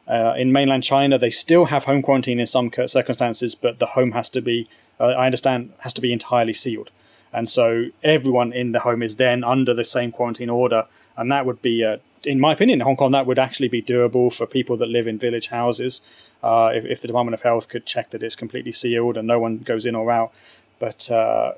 [0.06, 4.12] Uh, in mainland China, they still have home quarantine in some circumstances, but the home
[4.12, 6.90] has to be, uh, I understand, has to be entirely sealed.
[7.32, 10.86] And so everyone in the home is then under the same quarantine order.
[11.16, 13.82] And that would be a in my opinion, in Hong Kong, that would actually be
[13.82, 16.00] doable for people that live in village houses.
[16.42, 19.38] Uh, if, if, the Department of Health could check that it's completely sealed and no
[19.38, 20.32] one goes in or out.
[20.78, 21.52] But uh,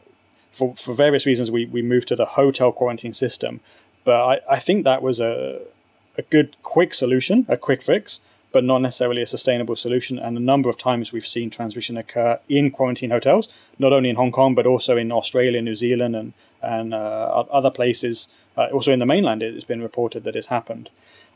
[0.51, 3.61] for, for various reasons, we, we moved to the hotel quarantine system.
[4.05, 5.61] But I, I think that was a,
[6.19, 8.21] a good, quick solution, a quick fix,
[8.53, 10.19] but not necessarily a sustainable solution.
[10.19, 13.49] And a number of times we've seen transmission occur in quarantine hotels,
[13.79, 17.71] not only in Hong Kong, but also in Australia, New Zealand, and, and uh, other
[17.71, 20.91] places uh, also in the mainland, it's been reported that it's happened.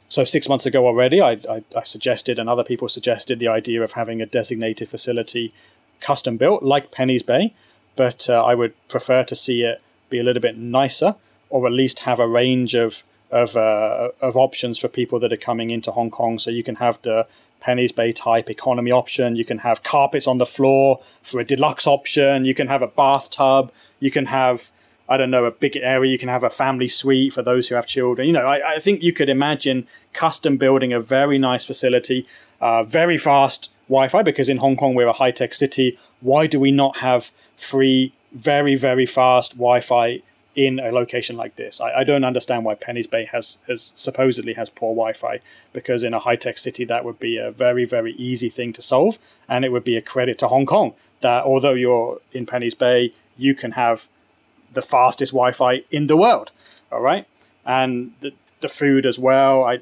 [0.09, 3.83] So six months ago already, I, I, I, suggested, and other people suggested, the idea
[3.83, 5.53] of having a designated facility
[6.01, 7.55] custom built, like Penny's Bay,
[7.97, 11.17] but uh, I would prefer to see it be a little bit nicer,
[11.51, 15.37] or at least have a range of of uh, of options for people that are
[15.37, 16.39] coming into Hong Kong.
[16.39, 17.27] So you can have the
[17.61, 19.35] Penny's Bay type economy option.
[19.35, 22.45] You can have carpets on the floor for a deluxe option.
[22.45, 23.73] You can have a bathtub.
[23.99, 24.71] You can have
[25.09, 26.11] I don't know, a big area.
[26.11, 28.27] You can have a family suite for those who have children.
[28.27, 32.27] You know, I, I think you could imagine custom building a very nice facility,
[32.61, 35.99] uh, very fast Wi Fi, because in Hong Kong we're a high tech city.
[36.21, 40.23] Why do we not have free, very, very fast Wi Fi
[40.57, 41.81] in a location like this?
[41.81, 45.41] I, I don't understand why Penny's Bay has, has supposedly has poor Wi Fi,
[45.73, 48.83] because in a high tech city that would be a very, very easy thing to
[48.83, 49.19] solve.
[49.49, 53.13] And it would be a credit to Hong Kong that although you're in Penny's Bay,
[53.37, 54.09] you can have
[54.77, 56.53] the fastest Wi-Fi in the world.
[56.93, 57.27] All right,
[57.65, 59.65] and the the food as well.
[59.65, 59.81] I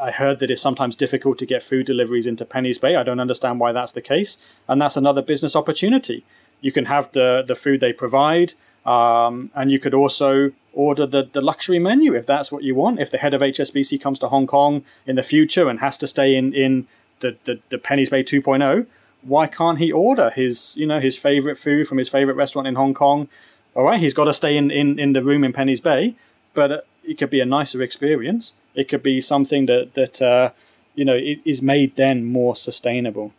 [0.00, 2.94] I heard that it's sometimes difficult to get food deliveries into Penny's Bay.
[2.96, 6.24] I don't understand why that's the case, and that's another business opportunity.
[6.60, 8.54] You can have the the food they provide,
[8.86, 13.00] um, and you could also order the, the luxury menu if that's what you want.
[13.00, 16.06] If the head of HSBC comes to Hong Kong in the future and has to
[16.06, 16.86] stay in in
[17.18, 18.86] the, the, the Penny's Bay 2.0,
[19.22, 22.76] why can't he order his you know his favorite food from his favorite restaurant in
[22.76, 23.28] Hong Kong
[23.74, 26.16] all right, he's got to stay in, in, in the room in Penny's Bay,
[26.54, 28.54] but uh, it could be a nicer experience.
[28.74, 30.50] It could be something that that uh,
[30.94, 33.32] you know is made then more sustainable.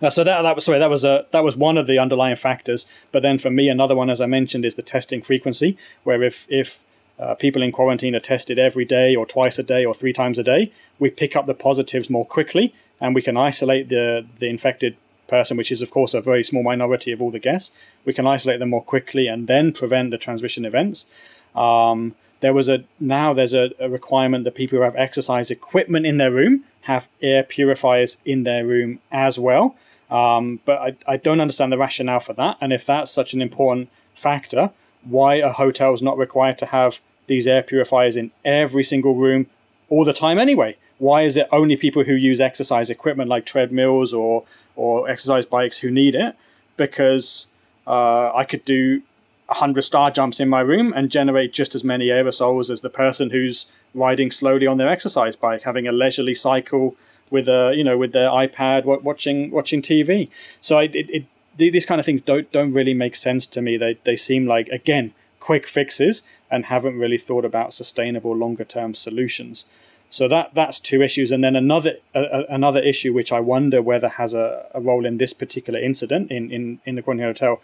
[0.00, 2.36] Uh, so that that was sorry that was a that was one of the underlying
[2.36, 2.86] factors.
[3.12, 5.76] But then for me, another one, as I mentioned, is the testing frequency.
[6.04, 6.84] Where if if
[7.18, 10.38] uh, people in quarantine are tested every day or twice a day or three times
[10.38, 14.48] a day, we pick up the positives more quickly and we can isolate the the
[14.48, 14.96] infected
[15.28, 18.26] person, which is of course a very small minority of all the guests, we can
[18.26, 21.06] isolate them more quickly and then prevent the transmission events.
[21.54, 26.06] Um, there was a now there's a, a, requirement that people who have exercise equipment
[26.06, 29.76] in their room have air purifiers in their room as well.
[30.10, 32.58] Um, but I, I don't understand the rationale for that.
[32.60, 34.72] And if that's such an important factor,
[35.04, 39.46] why are hotels not required to have these air purifiers in every single room
[39.88, 40.76] all the time anyway?
[41.02, 44.44] Why is it only people who use exercise equipment like treadmills or
[44.76, 46.36] or exercise bikes who need it?
[46.76, 47.48] Because
[47.88, 49.02] uh, I could do
[49.46, 53.30] 100 star jumps in my room and generate just as many aerosols as the person
[53.30, 56.94] who's riding slowly on their exercise bike, having a leisurely cycle
[57.32, 60.30] with a you know with their iPad watching watching TV.
[60.60, 61.24] So it, it, it,
[61.56, 63.76] these kind of things don't don't really make sense to me.
[63.76, 68.94] They they seem like again quick fixes and haven't really thought about sustainable longer term
[68.94, 69.66] solutions.
[70.12, 74.10] So that that's two issues, and then another uh, another issue which I wonder whether
[74.10, 77.62] has a, a role in this particular incident in in in the Quarantine Hotel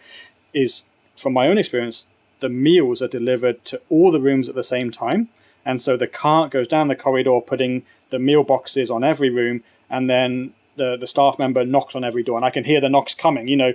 [0.51, 0.85] is
[1.15, 2.07] from my own experience,
[2.39, 5.29] the meals are delivered to all the rooms at the same time,
[5.63, 9.61] and so the cart goes down the corridor, putting the meal boxes on every room,
[9.87, 12.89] and then the the staff member knocks on every door, and I can hear the
[12.89, 13.47] knocks coming.
[13.47, 13.73] You know,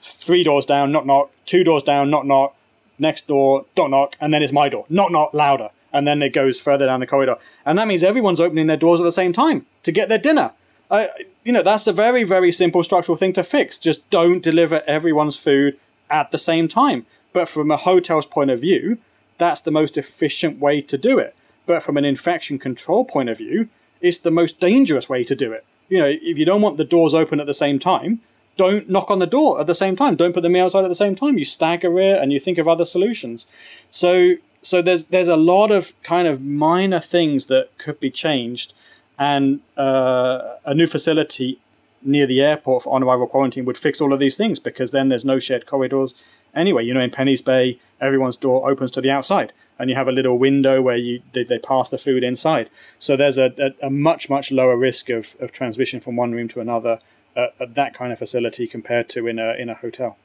[0.00, 2.56] three doors down, knock knock, two doors down, knock knock,
[2.98, 6.32] next door, knock knock, and then it's my door, knock knock louder and then it
[6.32, 7.36] goes further down the corridor.
[7.64, 10.52] And that means everyone's opening their doors at the same time to get their dinner.
[10.90, 11.06] Uh,
[11.44, 13.78] you know, that's a very, very simple structural thing to fix.
[13.78, 15.78] Just don't deliver everyone's food
[16.10, 17.06] at the same time.
[17.32, 18.98] But from a hotel's point of view,
[19.38, 21.34] that's the most efficient way to do it.
[21.66, 23.68] But from an infection control point of view,
[24.00, 25.64] it's the most dangerous way to do it.
[25.88, 28.20] You know, if you don't want the doors open at the same time,
[28.56, 30.16] don't knock on the door at the same time.
[30.16, 31.38] Don't put them outside at the same time.
[31.38, 33.46] You stagger it and you think of other solutions.
[33.90, 38.74] So so there's there's a lot of kind of minor things that could be changed,
[39.16, 41.60] and uh, a new facility
[42.02, 45.08] near the airport for on arrival quarantine would fix all of these things because then
[45.08, 46.14] there's no shared corridors.
[46.52, 50.08] Anyway, you know, in Penny's Bay, everyone's door opens to the outside, and you have
[50.08, 52.68] a little window where you they, they pass the food inside.
[52.98, 56.48] So there's a, a, a, much much lower risk of, of transmission from one room
[56.48, 56.98] to another
[57.36, 60.16] at, at that kind of facility compared to in a in a hotel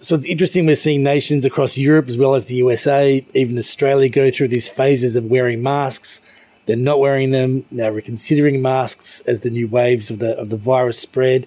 [0.00, 4.08] so it's interesting we're seeing nations across Europe as well as the USA, even Australia,
[4.08, 6.20] go through these phases of wearing masks.
[6.66, 7.90] They're not wearing them now.
[7.90, 11.46] Reconsidering masks as the new waves of the of the virus spread.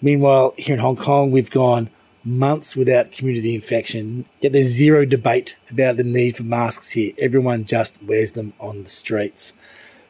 [0.00, 1.90] Meanwhile, here in Hong Kong, we've gone
[2.24, 4.24] months without community infection.
[4.40, 7.12] Yet there's zero debate about the need for masks here.
[7.18, 9.54] Everyone just wears them on the streets.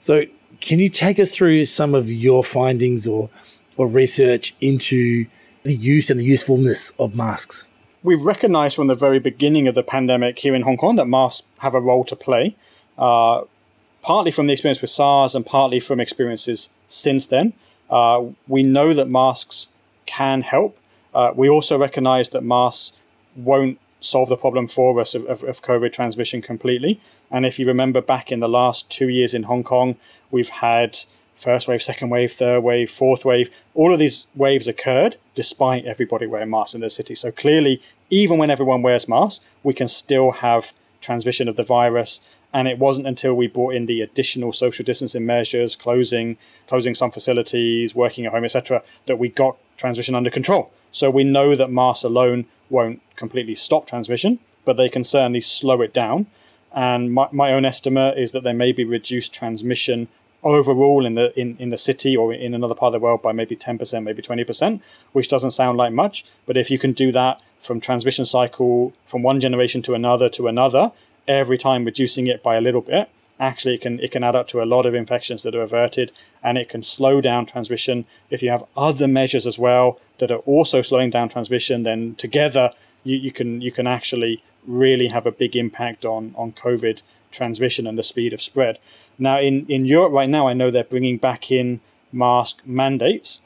[0.01, 0.25] So,
[0.61, 3.31] can you take us through some of your findings or
[3.77, 5.27] or research into
[5.67, 7.69] the use and the usefulness of masks?
[8.03, 11.47] We've recognized from the very beginning of the pandemic here in Hong Kong that masks
[11.59, 12.57] have a role to play,
[12.97, 13.43] uh,
[14.03, 17.53] partly from the experience with SARS and partly from experiences since then.
[17.91, 19.69] Uh, we know that masks
[20.07, 20.79] can help.
[21.15, 22.97] Uh, we also recognize that masks
[23.35, 27.01] won't solve the problem for us of, of, of, COVID transmission completely.
[27.31, 29.97] And if you remember back in the last two years in Hong Kong,
[30.31, 30.99] we've had
[31.37, 36.27] first wave, second wave, third wave, fourth wave, all of these waves occurred despite everybody
[36.27, 37.15] wearing masks in the city.
[37.15, 42.21] So clearly, even when everyone wears masks, we can still have transmission of the virus.
[42.53, 47.11] And it wasn't until we brought in the additional social distancing measures, closing, closing some
[47.11, 50.71] facilities, working at home, etc., that we got transmission under control.
[50.91, 55.83] So we know that masks alone won't completely stop transmission, but they can certainly slow
[55.83, 56.27] it down.
[56.73, 60.09] And my, my own estimate is that there may be reduced transmission
[60.47, 63.33] overall in the in, in the city or in another part of the world by
[63.33, 64.81] maybe 10%, maybe 20%,
[65.13, 66.25] which doesn't sound like much.
[66.47, 70.47] But if you can do that from transmission cycle from one generation to another to
[70.47, 70.93] another,
[71.27, 73.09] every time reducing it by a little bit,
[73.41, 76.13] actually it can it can add up to a lot of infections that are averted
[76.43, 78.05] and it can slow down transmission.
[78.31, 82.71] If you have other measures as well that are also slowing down transmission, then together
[83.05, 87.87] you, you can you can actually really have a big impact on on COVID transmission
[87.87, 88.79] and the speed of spread.
[89.19, 91.81] Now, in, in Europe right now, I know they're bringing back in
[92.13, 93.41] mask mandates.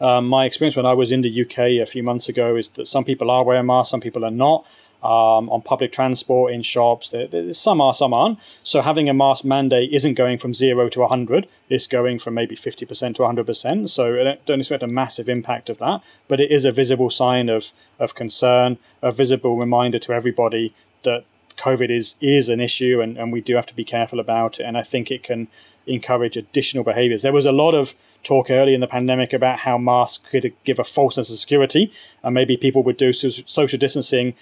[0.00, 2.86] Um, my experience when I was in the UK a few months ago is that
[2.86, 4.66] some people are wearing masks, some people are not.
[5.02, 8.40] Um, on public transport, in shops, there, there, some are, some aren't.
[8.64, 12.56] So having a mask mandate isn't going from zero to 100, it's going from maybe
[12.56, 13.88] 50% to 100%.
[13.88, 17.48] So I don't expect a massive impact of that, but it is a visible sign
[17.48, 21.24] of, of concern, a visible reminder to everybody that
[21.56, 24.64] COVID is is an issue, and, and we do have to be careful about it.
[24.64, 25.48] And I think it can
[25.86, 27.22] encourage additional behaviors.
[27.22, 30.78] There was a lot of talk early in the pandemic about how masks could give
[30.78, 31.92] a false sense of security,
[32.22, 34.34] and maybe people would do social distancing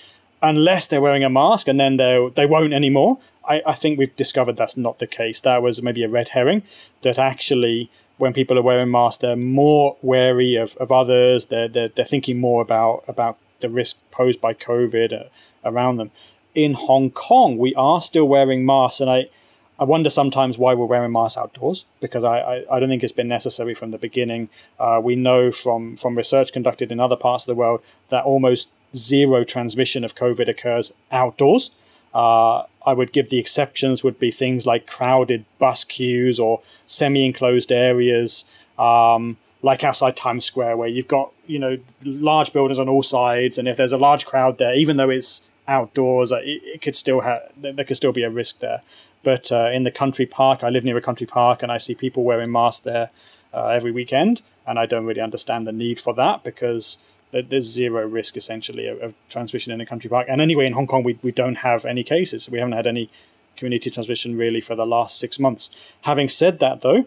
[0.42, 3.18] unless they're wearing a mask, and then they they won't anymore.
[3.46, 5.40] I, I think we've discovered that's not the case.
[5.40, 6.62] That was maybe a red herring.
[7.03, 11.46] That actually, when people are wearing masks, they're more wary of, of others.
[11.46, 15.29] They're, they're they're thinking more about about the risk posed by COVID uh,
[15.64, 16.11] around them
[16.54, 19.28] in Hong Kong, we are still wearing masks, and I,
[19.78, 23.12] I wonder sometimes why we're wearing masks outdoors because I, I, I don't think it's
[23.12, 24.48] been necessary from the beginning.
[24.78, 28.70] Uh, we know from from research conducted in other parts of the world that almost
[28.94, 31.72] zero transmission of COVID occurs outdoors.
[32.14, 37.72] Uh, I would give the exceptions would be things like crowded bus queues or semi-enclosed
[37.72, 38.44] areas.
[38.78, 43.59] Um, like outside Times Square, where you've got you know large buildings on all sides,
[43.59, 47.20] and if there's a large crowd there, even though it's outdoors, it, it could still
[47.20, 48.82] have there could still be a risk there.
[49.22, 51.94] But uh, in the country park, I live near a country park, and I see
[51.94, 53.10] people wearing masks there
[53.52, 56.98] uh, every weekend, and I don't really understand the need for that because
[57.42, 60.26] there's zero risk essentially of, of, transmission in a country park.
[60.28, 62.48] And anyway, in Hong Kong, we, we don't have any cases.
[62.48, 63.10] We haven't had any
[63.56, 65.70] community transmission really for the last six months.
[66.02, 67.06] Having said that, though,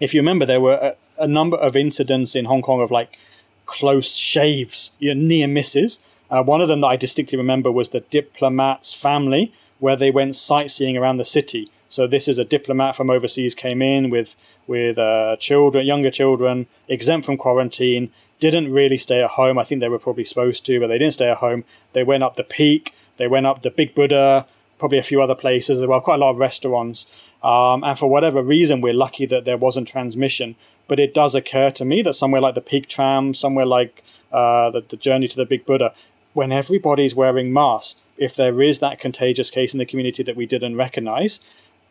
[0.00, 3.18] if you remember, there were a, a number of incidents in Hong Kong of like
[3.66, 6.00] close shaves, you know, near misses.
[6.30, 10.36] Uh, one of them that I distinctly remember was the diplomat's family, where they went
[10.36, 11.70] sightseeing around the city.
[11.88, 16.66] So this is a diplomat from overseas came in with with uh, children, younger children,
[16.86, 18.10] exempt from quarantine.
[18.38, 19.58] Didn't really stay at home.
[19.58, 21.64] I think they were probably supposed to, but they didn't stay at home.
[21.94, 22.94] They went up the Peak.
[23.16, 24.46] They went up the Big Buddha,
[24.78, 26.00] probably a few other places as well.
[26.00, 27.06] Quite a lot of restaurants.
[27.42, 30.56] Um, and for whatever reason, we're lucky that there wasn't transmission.
[30.86, 34.70] But it does occur to me that somewhere like the Peak Tram, somewhere like uh,
[34.70, 35.94] the, the journey to the Big Buddha,
[36.34, 40.46] when everybody's wearing masks, if there is that contagious case in the community that we
[40.46, 41.40] didn't recognize,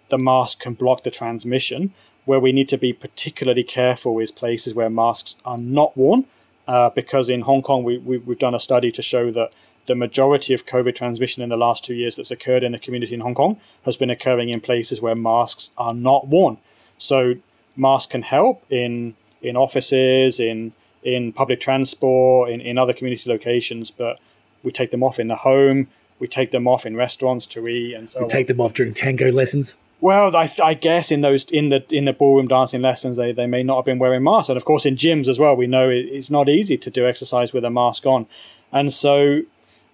[0.09, 1.93] the mask can block the transmission.
[2.25, 6.25] Where we need to be particularly careful is places where masks are not worn,
[6.67, 9.51] uh, because in Hong Kong we, we, we've done a study to show that
[9.85, 13.13] the majority of COVID transmission in the last two years that's occurred in the community
[13.13, 16.57] in Hong Kong has been occurring in places where masks are not worn.
[16.97, 17.35] So
[17.77, 20.73] masks can help in in offices, in
[21.07, 24.19] in public transport, in, in other community locations, but
[24.61, 25.87] we take them off in the home,
[26.19, 28.93] we take them off in restaurants to eat, and so we take them off during
[28.93, 29.77] tango lessons.
[30.01, 33.47] Well, I, I, guess in those in the in the ballroom dancing lessons, they, they
[33.47, 35.55] may not have been wearing masks, and of course in gyms as well.
[35.55, 38.27] We know it, it's not easy to do exercise with a mask on,
[38.71, 39.43] and so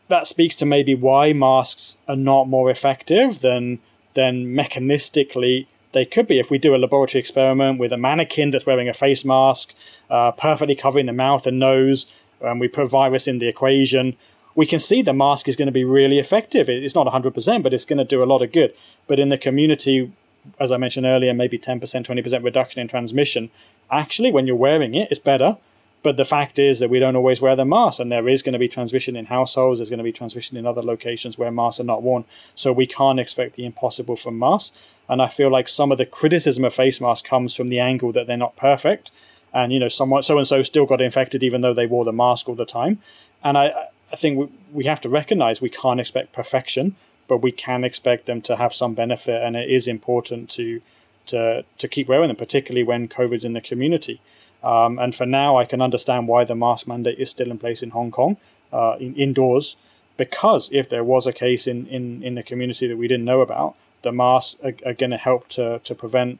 [0.07, 3.79] that speaks to maybe why masks are not more effective than
[4.13, 6.39] than mechanistically they could be.
[6.39, 9.73] If we do a laboratory experiment with a mannequin that's wearing a face mask,
[10.09, 14.17] uh, perfectly covering the mouth and nose, and we put virus in the equation,
[14.55, 16.69] we can see the mask is going to be really effective.
[16.69, 18.73] It's not 100%, but it's going to do a lot of good.
[19.07, 20.11] But in the community,
[20.59, 23.49] as I mentioned earlier, maybe 10%, 20% reduction in transmission.
[23.89, 25.57] Actually, when you're wearing it, it's better.
[26.03, 28.53] But the fact is that we don't always wear the mask, and there is going
[28.53, 29.79] to be transmission in households.
[29.79, 32.25] There's going to be transmission in other locations where masks are not worn.
[32.55, 34.77] So we can't expect the impossible from masks.
[35.07, 38.11] And I feel like some of the criticism of face masks comes from the angle
[38.11, 39.11] that they're not perfect,
[39.53, 42.11] and you know, someone so and so still got infected even though they wore the
[42.11, 42.99] mask all the time.
[43.41, 46.95] And I, I think we, we have to recognize we can't expect perfection,
[47.29, 50.81] but we can expect them to have some benefit, and it is important to
[51.27, 54.19] to to keep wearing them, particularly when COVID's in the community.
[54.63, 57.83] Um, and for now, I can understand why the mask mandate is still in place
[57.83, 58.37] in Hong Kong,
[58.71, 59.75] uh, in, indoors,
[60.15, 63.41] because if there was a case in, in, in the community that we didn't know
[63.41, 66.39] about, the masks are, are going to help to to prevent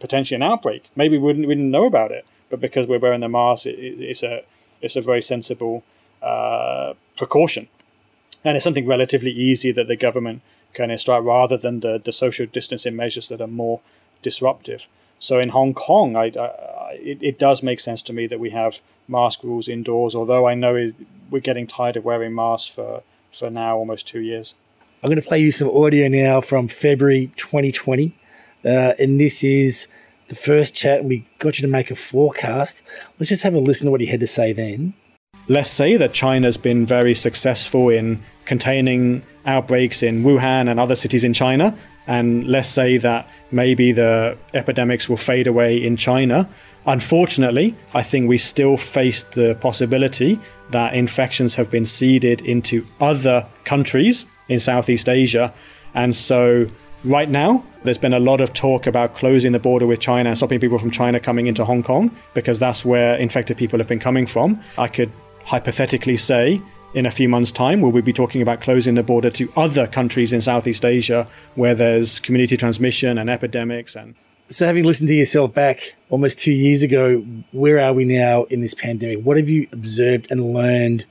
[0.00, 0.90] potentially an outbreak.
[0.94, 3.78] Maybe we didn't, we didn't know about it, but because we're wearing the mask, it,
[3.78, 4.44] it's a
[4.80, 5.82] it's a very sensible
[6.22, 7.68] uh, precaution.
[8.44, 10.42] And it's something relatively easy that the government
[10.72, 13.80] can instruct rather than the, the social distancing measures that are more
[14.22, 14.86] disruptive.
[15.18, 18.50] So in Hong Kong, I, I, it, it does make sense to me that we
[18.50, 20.90] have mask rules indoors, although I know
[21.30, 23.02] we're getting tired of wearing masks for,
[23.32, 24.54] for now almost two years.
[25.02, 28.14] I'm going to play you some audio now from February 2020.
[28.64, 29.86] Uh, and this is
[30.28, 32.82] the first chat, and we got you to make a forecast.
[33.18, 34.94] Let's just have a listen to what he had to say then
[35.48, 41.24] let's say that China's been very successful in containing outbreaks in Wuhan and other cities
[41.24, 41.76] in China,
[42.08, 46.48] and let's say that maybe the epidemics will fade away in China.
[46.86, 50.40] Unfortunately, I think we still face the possibility
[50.70, 55.52] that infections have been seeded into other countries in Southeast Asia.
[55.94, 56.66] And so,
[57.04, 60.38] right now, there's been a lot of talk about closing the border with China and
[60.38, 64.00] stopping people from China coming into Hong Kong because that's where infected people have been
[64.00, 64.58] coming from.
[64.78, 65.12] I could
[65.44, 66.60] hypothetically say
[66.94, 69.86] in a few months' time, will we be talking about closing the border to other
[69.86, 74.14] countries in Southeast Asia where there's community transmission and epidemics and
[74.50, 77.18] so having listened to yourself back almost two years ago,
[77.52, 79.22] where are we now in this pandemic?
[79.22, 81.04] What have you observed and learned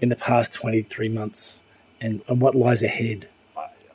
[0.00, 1.62] in the past 23 months
[2.02, 3.28] and, and what lies ahead?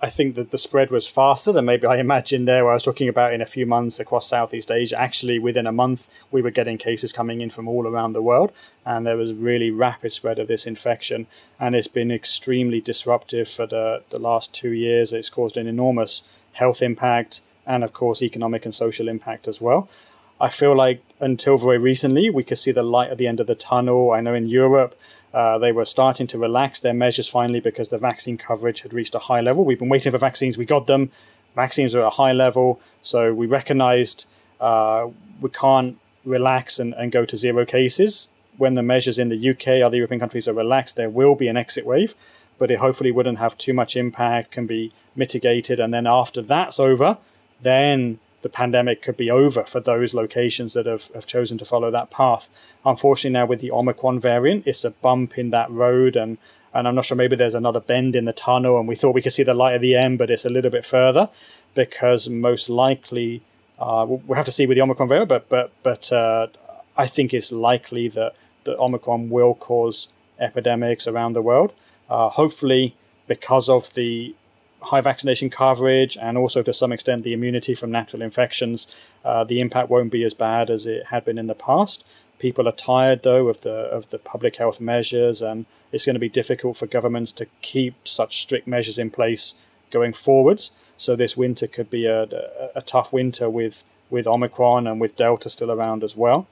[0.03, 2.83] I think that the spread was faster than maybe I imagined there, where I was
[2.83, 4.99] talking about in a few months across Southeast Asia.
[4.99, 8.51] Actually, within a month, we were getting cases coming in from all around the world,
[8.83, 11.27] and there was really rapid spread of this infection.
[11.59, 15.13] And it's been extremely disruptive for the, the last two years.
[15.13, 16.23] It's caused an enormous
[16.53, 19.87] health impact and, of course, economic and social impact as well.
[20.39, 23.45] I feel like until very recently, we could see the light at the end of
[23.45, 24.09] the tunnel.
[24.09, 24.99] I know in Europe,
[25.33, 29.15] uh, they were starting to relax their measures finally because the vaccine coverage had reached
[29.15, 29.63] a high level.
[29.63, 31.11] We've been waiting for vaccines, we got them.
[31.55, 34.25] Vaccines are at a high level, so we recognized
[34.59, 35.09] uh,
[35.39, 38.29] we can't relax and, and go to zero cases.
[38.57, 41.57] When the measures in the UK, other European countries are relaxed, there will be an
[41.57, 42.13] exit wave,
[42.57, 45.79] but it hopefully wouldn't have too much impact, can be mitigated.
[45.79, 47.17] And then after that's over,
[47.61, 51.91] then the pandemic could be over for those locations that have, have chosen to follow
[51.91, 52.49] that path.
[52.85, 56.37] Unfortunately, now with the Omicron variant, it's a bump in that road, and
[56.73, 59.21] and I'm not sure maybe there's another bend in the tunnel, and we thought we
[59.21, 61.29] could see the light at the end, but it's a little bit further,
[61.75, 63.41] because most likely
[63.77, 66.47] uh, we'll have to see with the Omicron variant, but but but uh,
[66.97, 71.73] I think it's likely that the Omicron will cause epidemics around the world.
[72.09, 72.95] Uh, hopefully,
[73.27, 74.35] because of the
[74.83, 78.87] high vaccination coverage and also to some extent the immunity from natural infections,
[79.23, 82.05] uh, the impact won't be as bad as it had been in the past.
[82.39, 86.19] People are tired though of the of the public health measures, and it's going to
[86.19, 89.53] be difficult for governments to keep such strict measures in place
[89.91, 90.71] going forwards.
[90.97, 92.23] So this winter could be a,
[92.75, 96.47] a, tough winter with with Omicron and with Delta still around as well.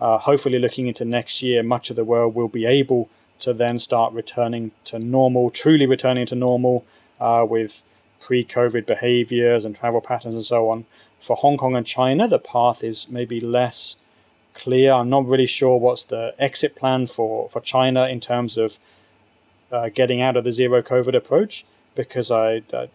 [0.00, 3.08] Uh, hopefully, looking into next year, much of the world will be able
[3.40, 6.84] to then start returning to normal, truly returning to normal
[7.20, 7.82] uh, with
[8.20, 10.84] pre COVID behaviors and travel patterns and so on.
[11.18, 13.96] For Hong Kong and China, the path is maybe less
[14.54, 14.92] clear.
[14.92, 18.78] I'm not really sure what's the exit plan for, for China in terms of
[19.70, 21.64] uh, getting out of the zero COVID approach
[21.94, 22.88] because I, I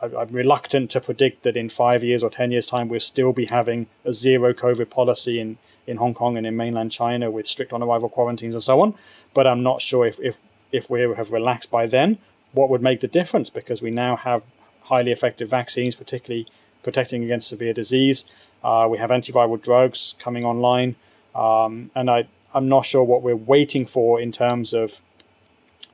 [0.00, 3.46] I'm reluctant to predict that in five years or 10 years' time, we'll still be
[3.46, 7.72] having a zero COVID policy in, in Hong Kong and in mainland China with strict
[7.72, 8.94] on arrival quarantines and so on.
[9.34, 10.36] But I'm not sure if, if,
[10.70, 12.18] if we have relaxed by then
[12.52, 14.42] what would make the difference because we now have
[14.82, 16.46] highly effective vaccines, particularly
[16.82, 18.24] protecting against severe disease.
[18.64, 20.96] Uh, we have antiviral drugs coming online,
[21.34, 25.02] um, and I, I'm not sure what we're waiting for in terms of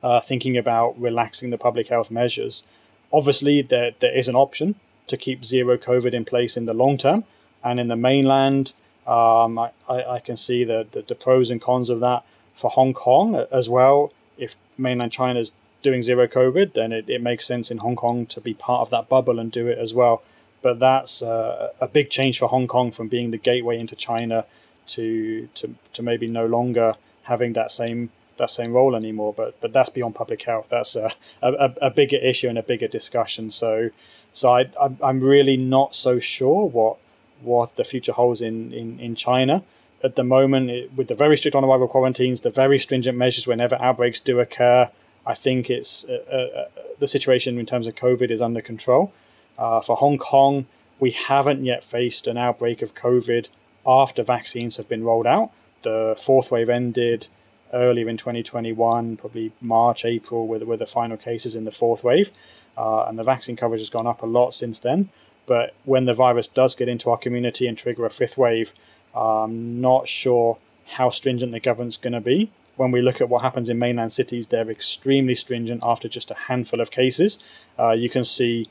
[0.01, 2.63] uh, thinking about relaxing the public health measures.
[3.11, 4.75] Obviously, there, there is an option
[5.07, 7.23] to keep zero COVID in place in the long term,
[7.63, 8.73] and in the mainland,
[9.05, 12.23] um, I, I, can see the, the, the pros and cons of that
[12.55, 14.11] for Hong Kong as well.
[14.37, 15.51] If mainland China is
[15.85, 18.89] doing zero COVID, then it, it makes sense in Hong Kong to be part of
[18.89, 20.23] that bubble and do it as well.
[20.61, 24.45] But that's uh, a big change for Hong Kong from being the gateway into China
[24.87, 29.33] to to, to maybe no longer having that same that same role anymore.
[29.33, 30.67] But but that's beyond public health.
[30.69, 31.11] That's a,
[31.41, 33.51] a, a bigger issue and a bigger discussion.
[33.51, 33.91] So
[34.31, 34.65] so I
[35.01, 36.97] I'm really not so sure what
[37.41, 39.63] what the future holds in in, in China
[40.05, 43.47] at the moment it, with the very strict on arrival quarantines, the very stringent measures
[43.47, 44.89] whenever outbreaks do occur.
[45.25, 46.65] I think it's uh, uh, uh,
[46.99, 49.11] the situation in terms of COVID is under control.
[49.57, 50.67] Uh, for Hong Kong,
[50.99, 53.49] we haven't yet faced an outbreak of COVID
[53.85, 55.51] after vaccines have been rolled out.
[55.81, 57.27] The fourth wave ended
[57.73, 62.31] earlier in 2021, probably March, April, with, the final cases in the fourth wave.
[62.77, 65.09] Uh, and the vaccine coverage has gone up a lot since then.
[65.45, 68.73] But when the virus does get into our community and trigger a fifth wave,
[69.15, 70.57] I'm not sure
[70.87, 74.13] how stringent the government's going to be when we look at what happens in mainland
[74.13, 77.39] cities, they're extremely stringent after just a handful of cases.
[77.79, 78.67] Uh, you can see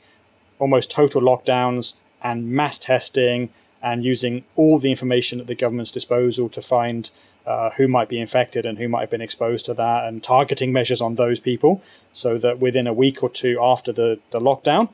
[0.59, 3.49] almost total lockdowns and mass testing
[3.81, 7.11] and using all the information at the government's disposal to find
[7.45, 10.73] uh, who might be infected and who might have been exposed to that and targeting
[10.73, 11.81] measures on those people
[12.11, 14.89] so that within a week or two after the, the lockdown,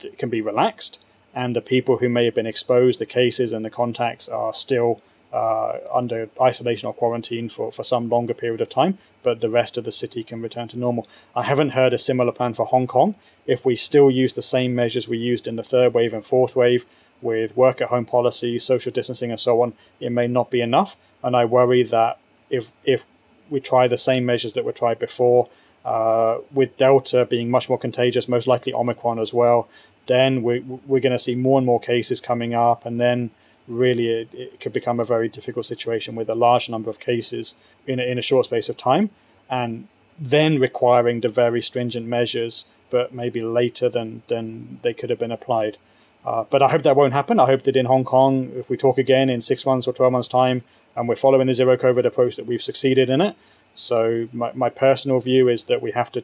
[0.00, 1.00] it can be relaxed
[1.34, 5.00] and the people who may have been exposed, the cases and the contacts are still
[5.32, 9.76] uh, under isolation or quarantine for, for some longer period of time, but the rest
[9.76, 11.06] of the city can return to normal.
[11.34, 13.14] I haven't heard a similar plan for Hong Kong.
[13.46, 16.54] If we still use the same measures we used in the third wave and fourth
[16.56, 16.86] wave,
[17.22, 20.96] with work at home policy, social distancing, and so on, it may not be enough.
[21.22, 22.18] And I worry that
[22.50, 23.06] if if
[23.48, 25.48] we try the same measures that were tried before,
[25.84, 29.68] uh, with Delta being much more contagious, most likely Omicron as well,
[30.06, 33.30] then we, we're going to see more and more cases coming up, and then
[33.68, 37.54] really it, it, could become a very difficult situation with a large number of cases
[37.86, 39.10] in a, in a short space of time
[39.48, 39.86] and
[40.18, 45.32] then requiring the very stringent measures but maybe later than than they could have been
[45.32, 45.78] applied
[46.24, 47.40] uh, but I hope that won't happen.
[47.40, 50.12] I hope that in Hong Kong, if we talk again in six months or 12
[50.12, 50.62] months' time
[50.94, 53.34] and we're following the zero COVID approach, that we've succeeded in it.
[53.74, 56.22] So, my, my personal view is that we have to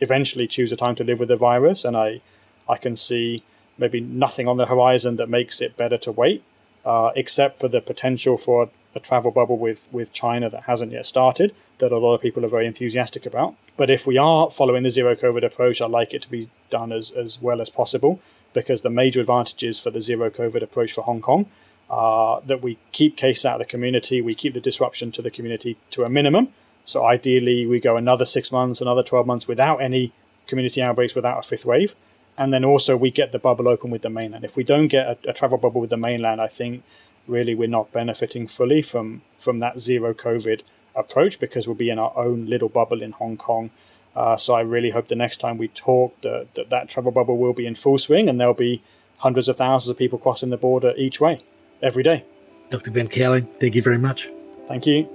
[0.00, 1.84] eventually choose a time to live with the virus.
[1.84, 2.20] And I,
[2.68, 3.44] I can see
[3.76, 6.42] maybe nothing on the horizon that makes it better to wait
[6.88, 11.04] uh, except for the potential for a travel bubble with, with China that hasn't yet
[11.04, 13.54] started, that a lot of people are very enthusiastic about.
[13.76, 16.90] But if we are following the zero COVID approach, I'd like it to be done
[16.90, 18.20] as, as well as possible
[18.54, 21.44] because the major advantages for the zero COVID approach for Hong Kong
[21.90, 25.30] are that we keep cases out of the community, we keep the disruption to the
[25.30, 26.48] community to a minimum.
[26.86, 30.12] So ideally, we go another six months, another 12 months without any
[30.46, 31.94] community outbreaks, without a fifth wave
[32.38, 34.44] and then also we get the bubble open with the mainland.
[34.44, 36.84] If we don't get a, a, travel bubble with the mainland, I think
[37.26, 40.62] really we're not benefiting fully from from that zero COVID
[40.94, 43.70] approach because we'll be in our own little bubble in Hong Kong.
[44.16, 47.36] Uh, so I really hope the next time we talk that, that that travel bubble
[47.36, 48.82] will be in full swing and there'll be
[49.18, 51.42] hundreds of thousands of people crossing the border each way
[51.82, 52.24] every day.
[52.70, 52.90] Dr.
[52.90, 54.30] Ben Cowling, thank you very much.
[54.66, 55.08] Thank you.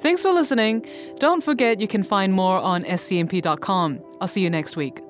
[0.00, 0.86] Thanks for listening.
[1.18, 4.00] Don't forget you can find more on scmp.com.
[4.20, 5.00] I'll see you next week.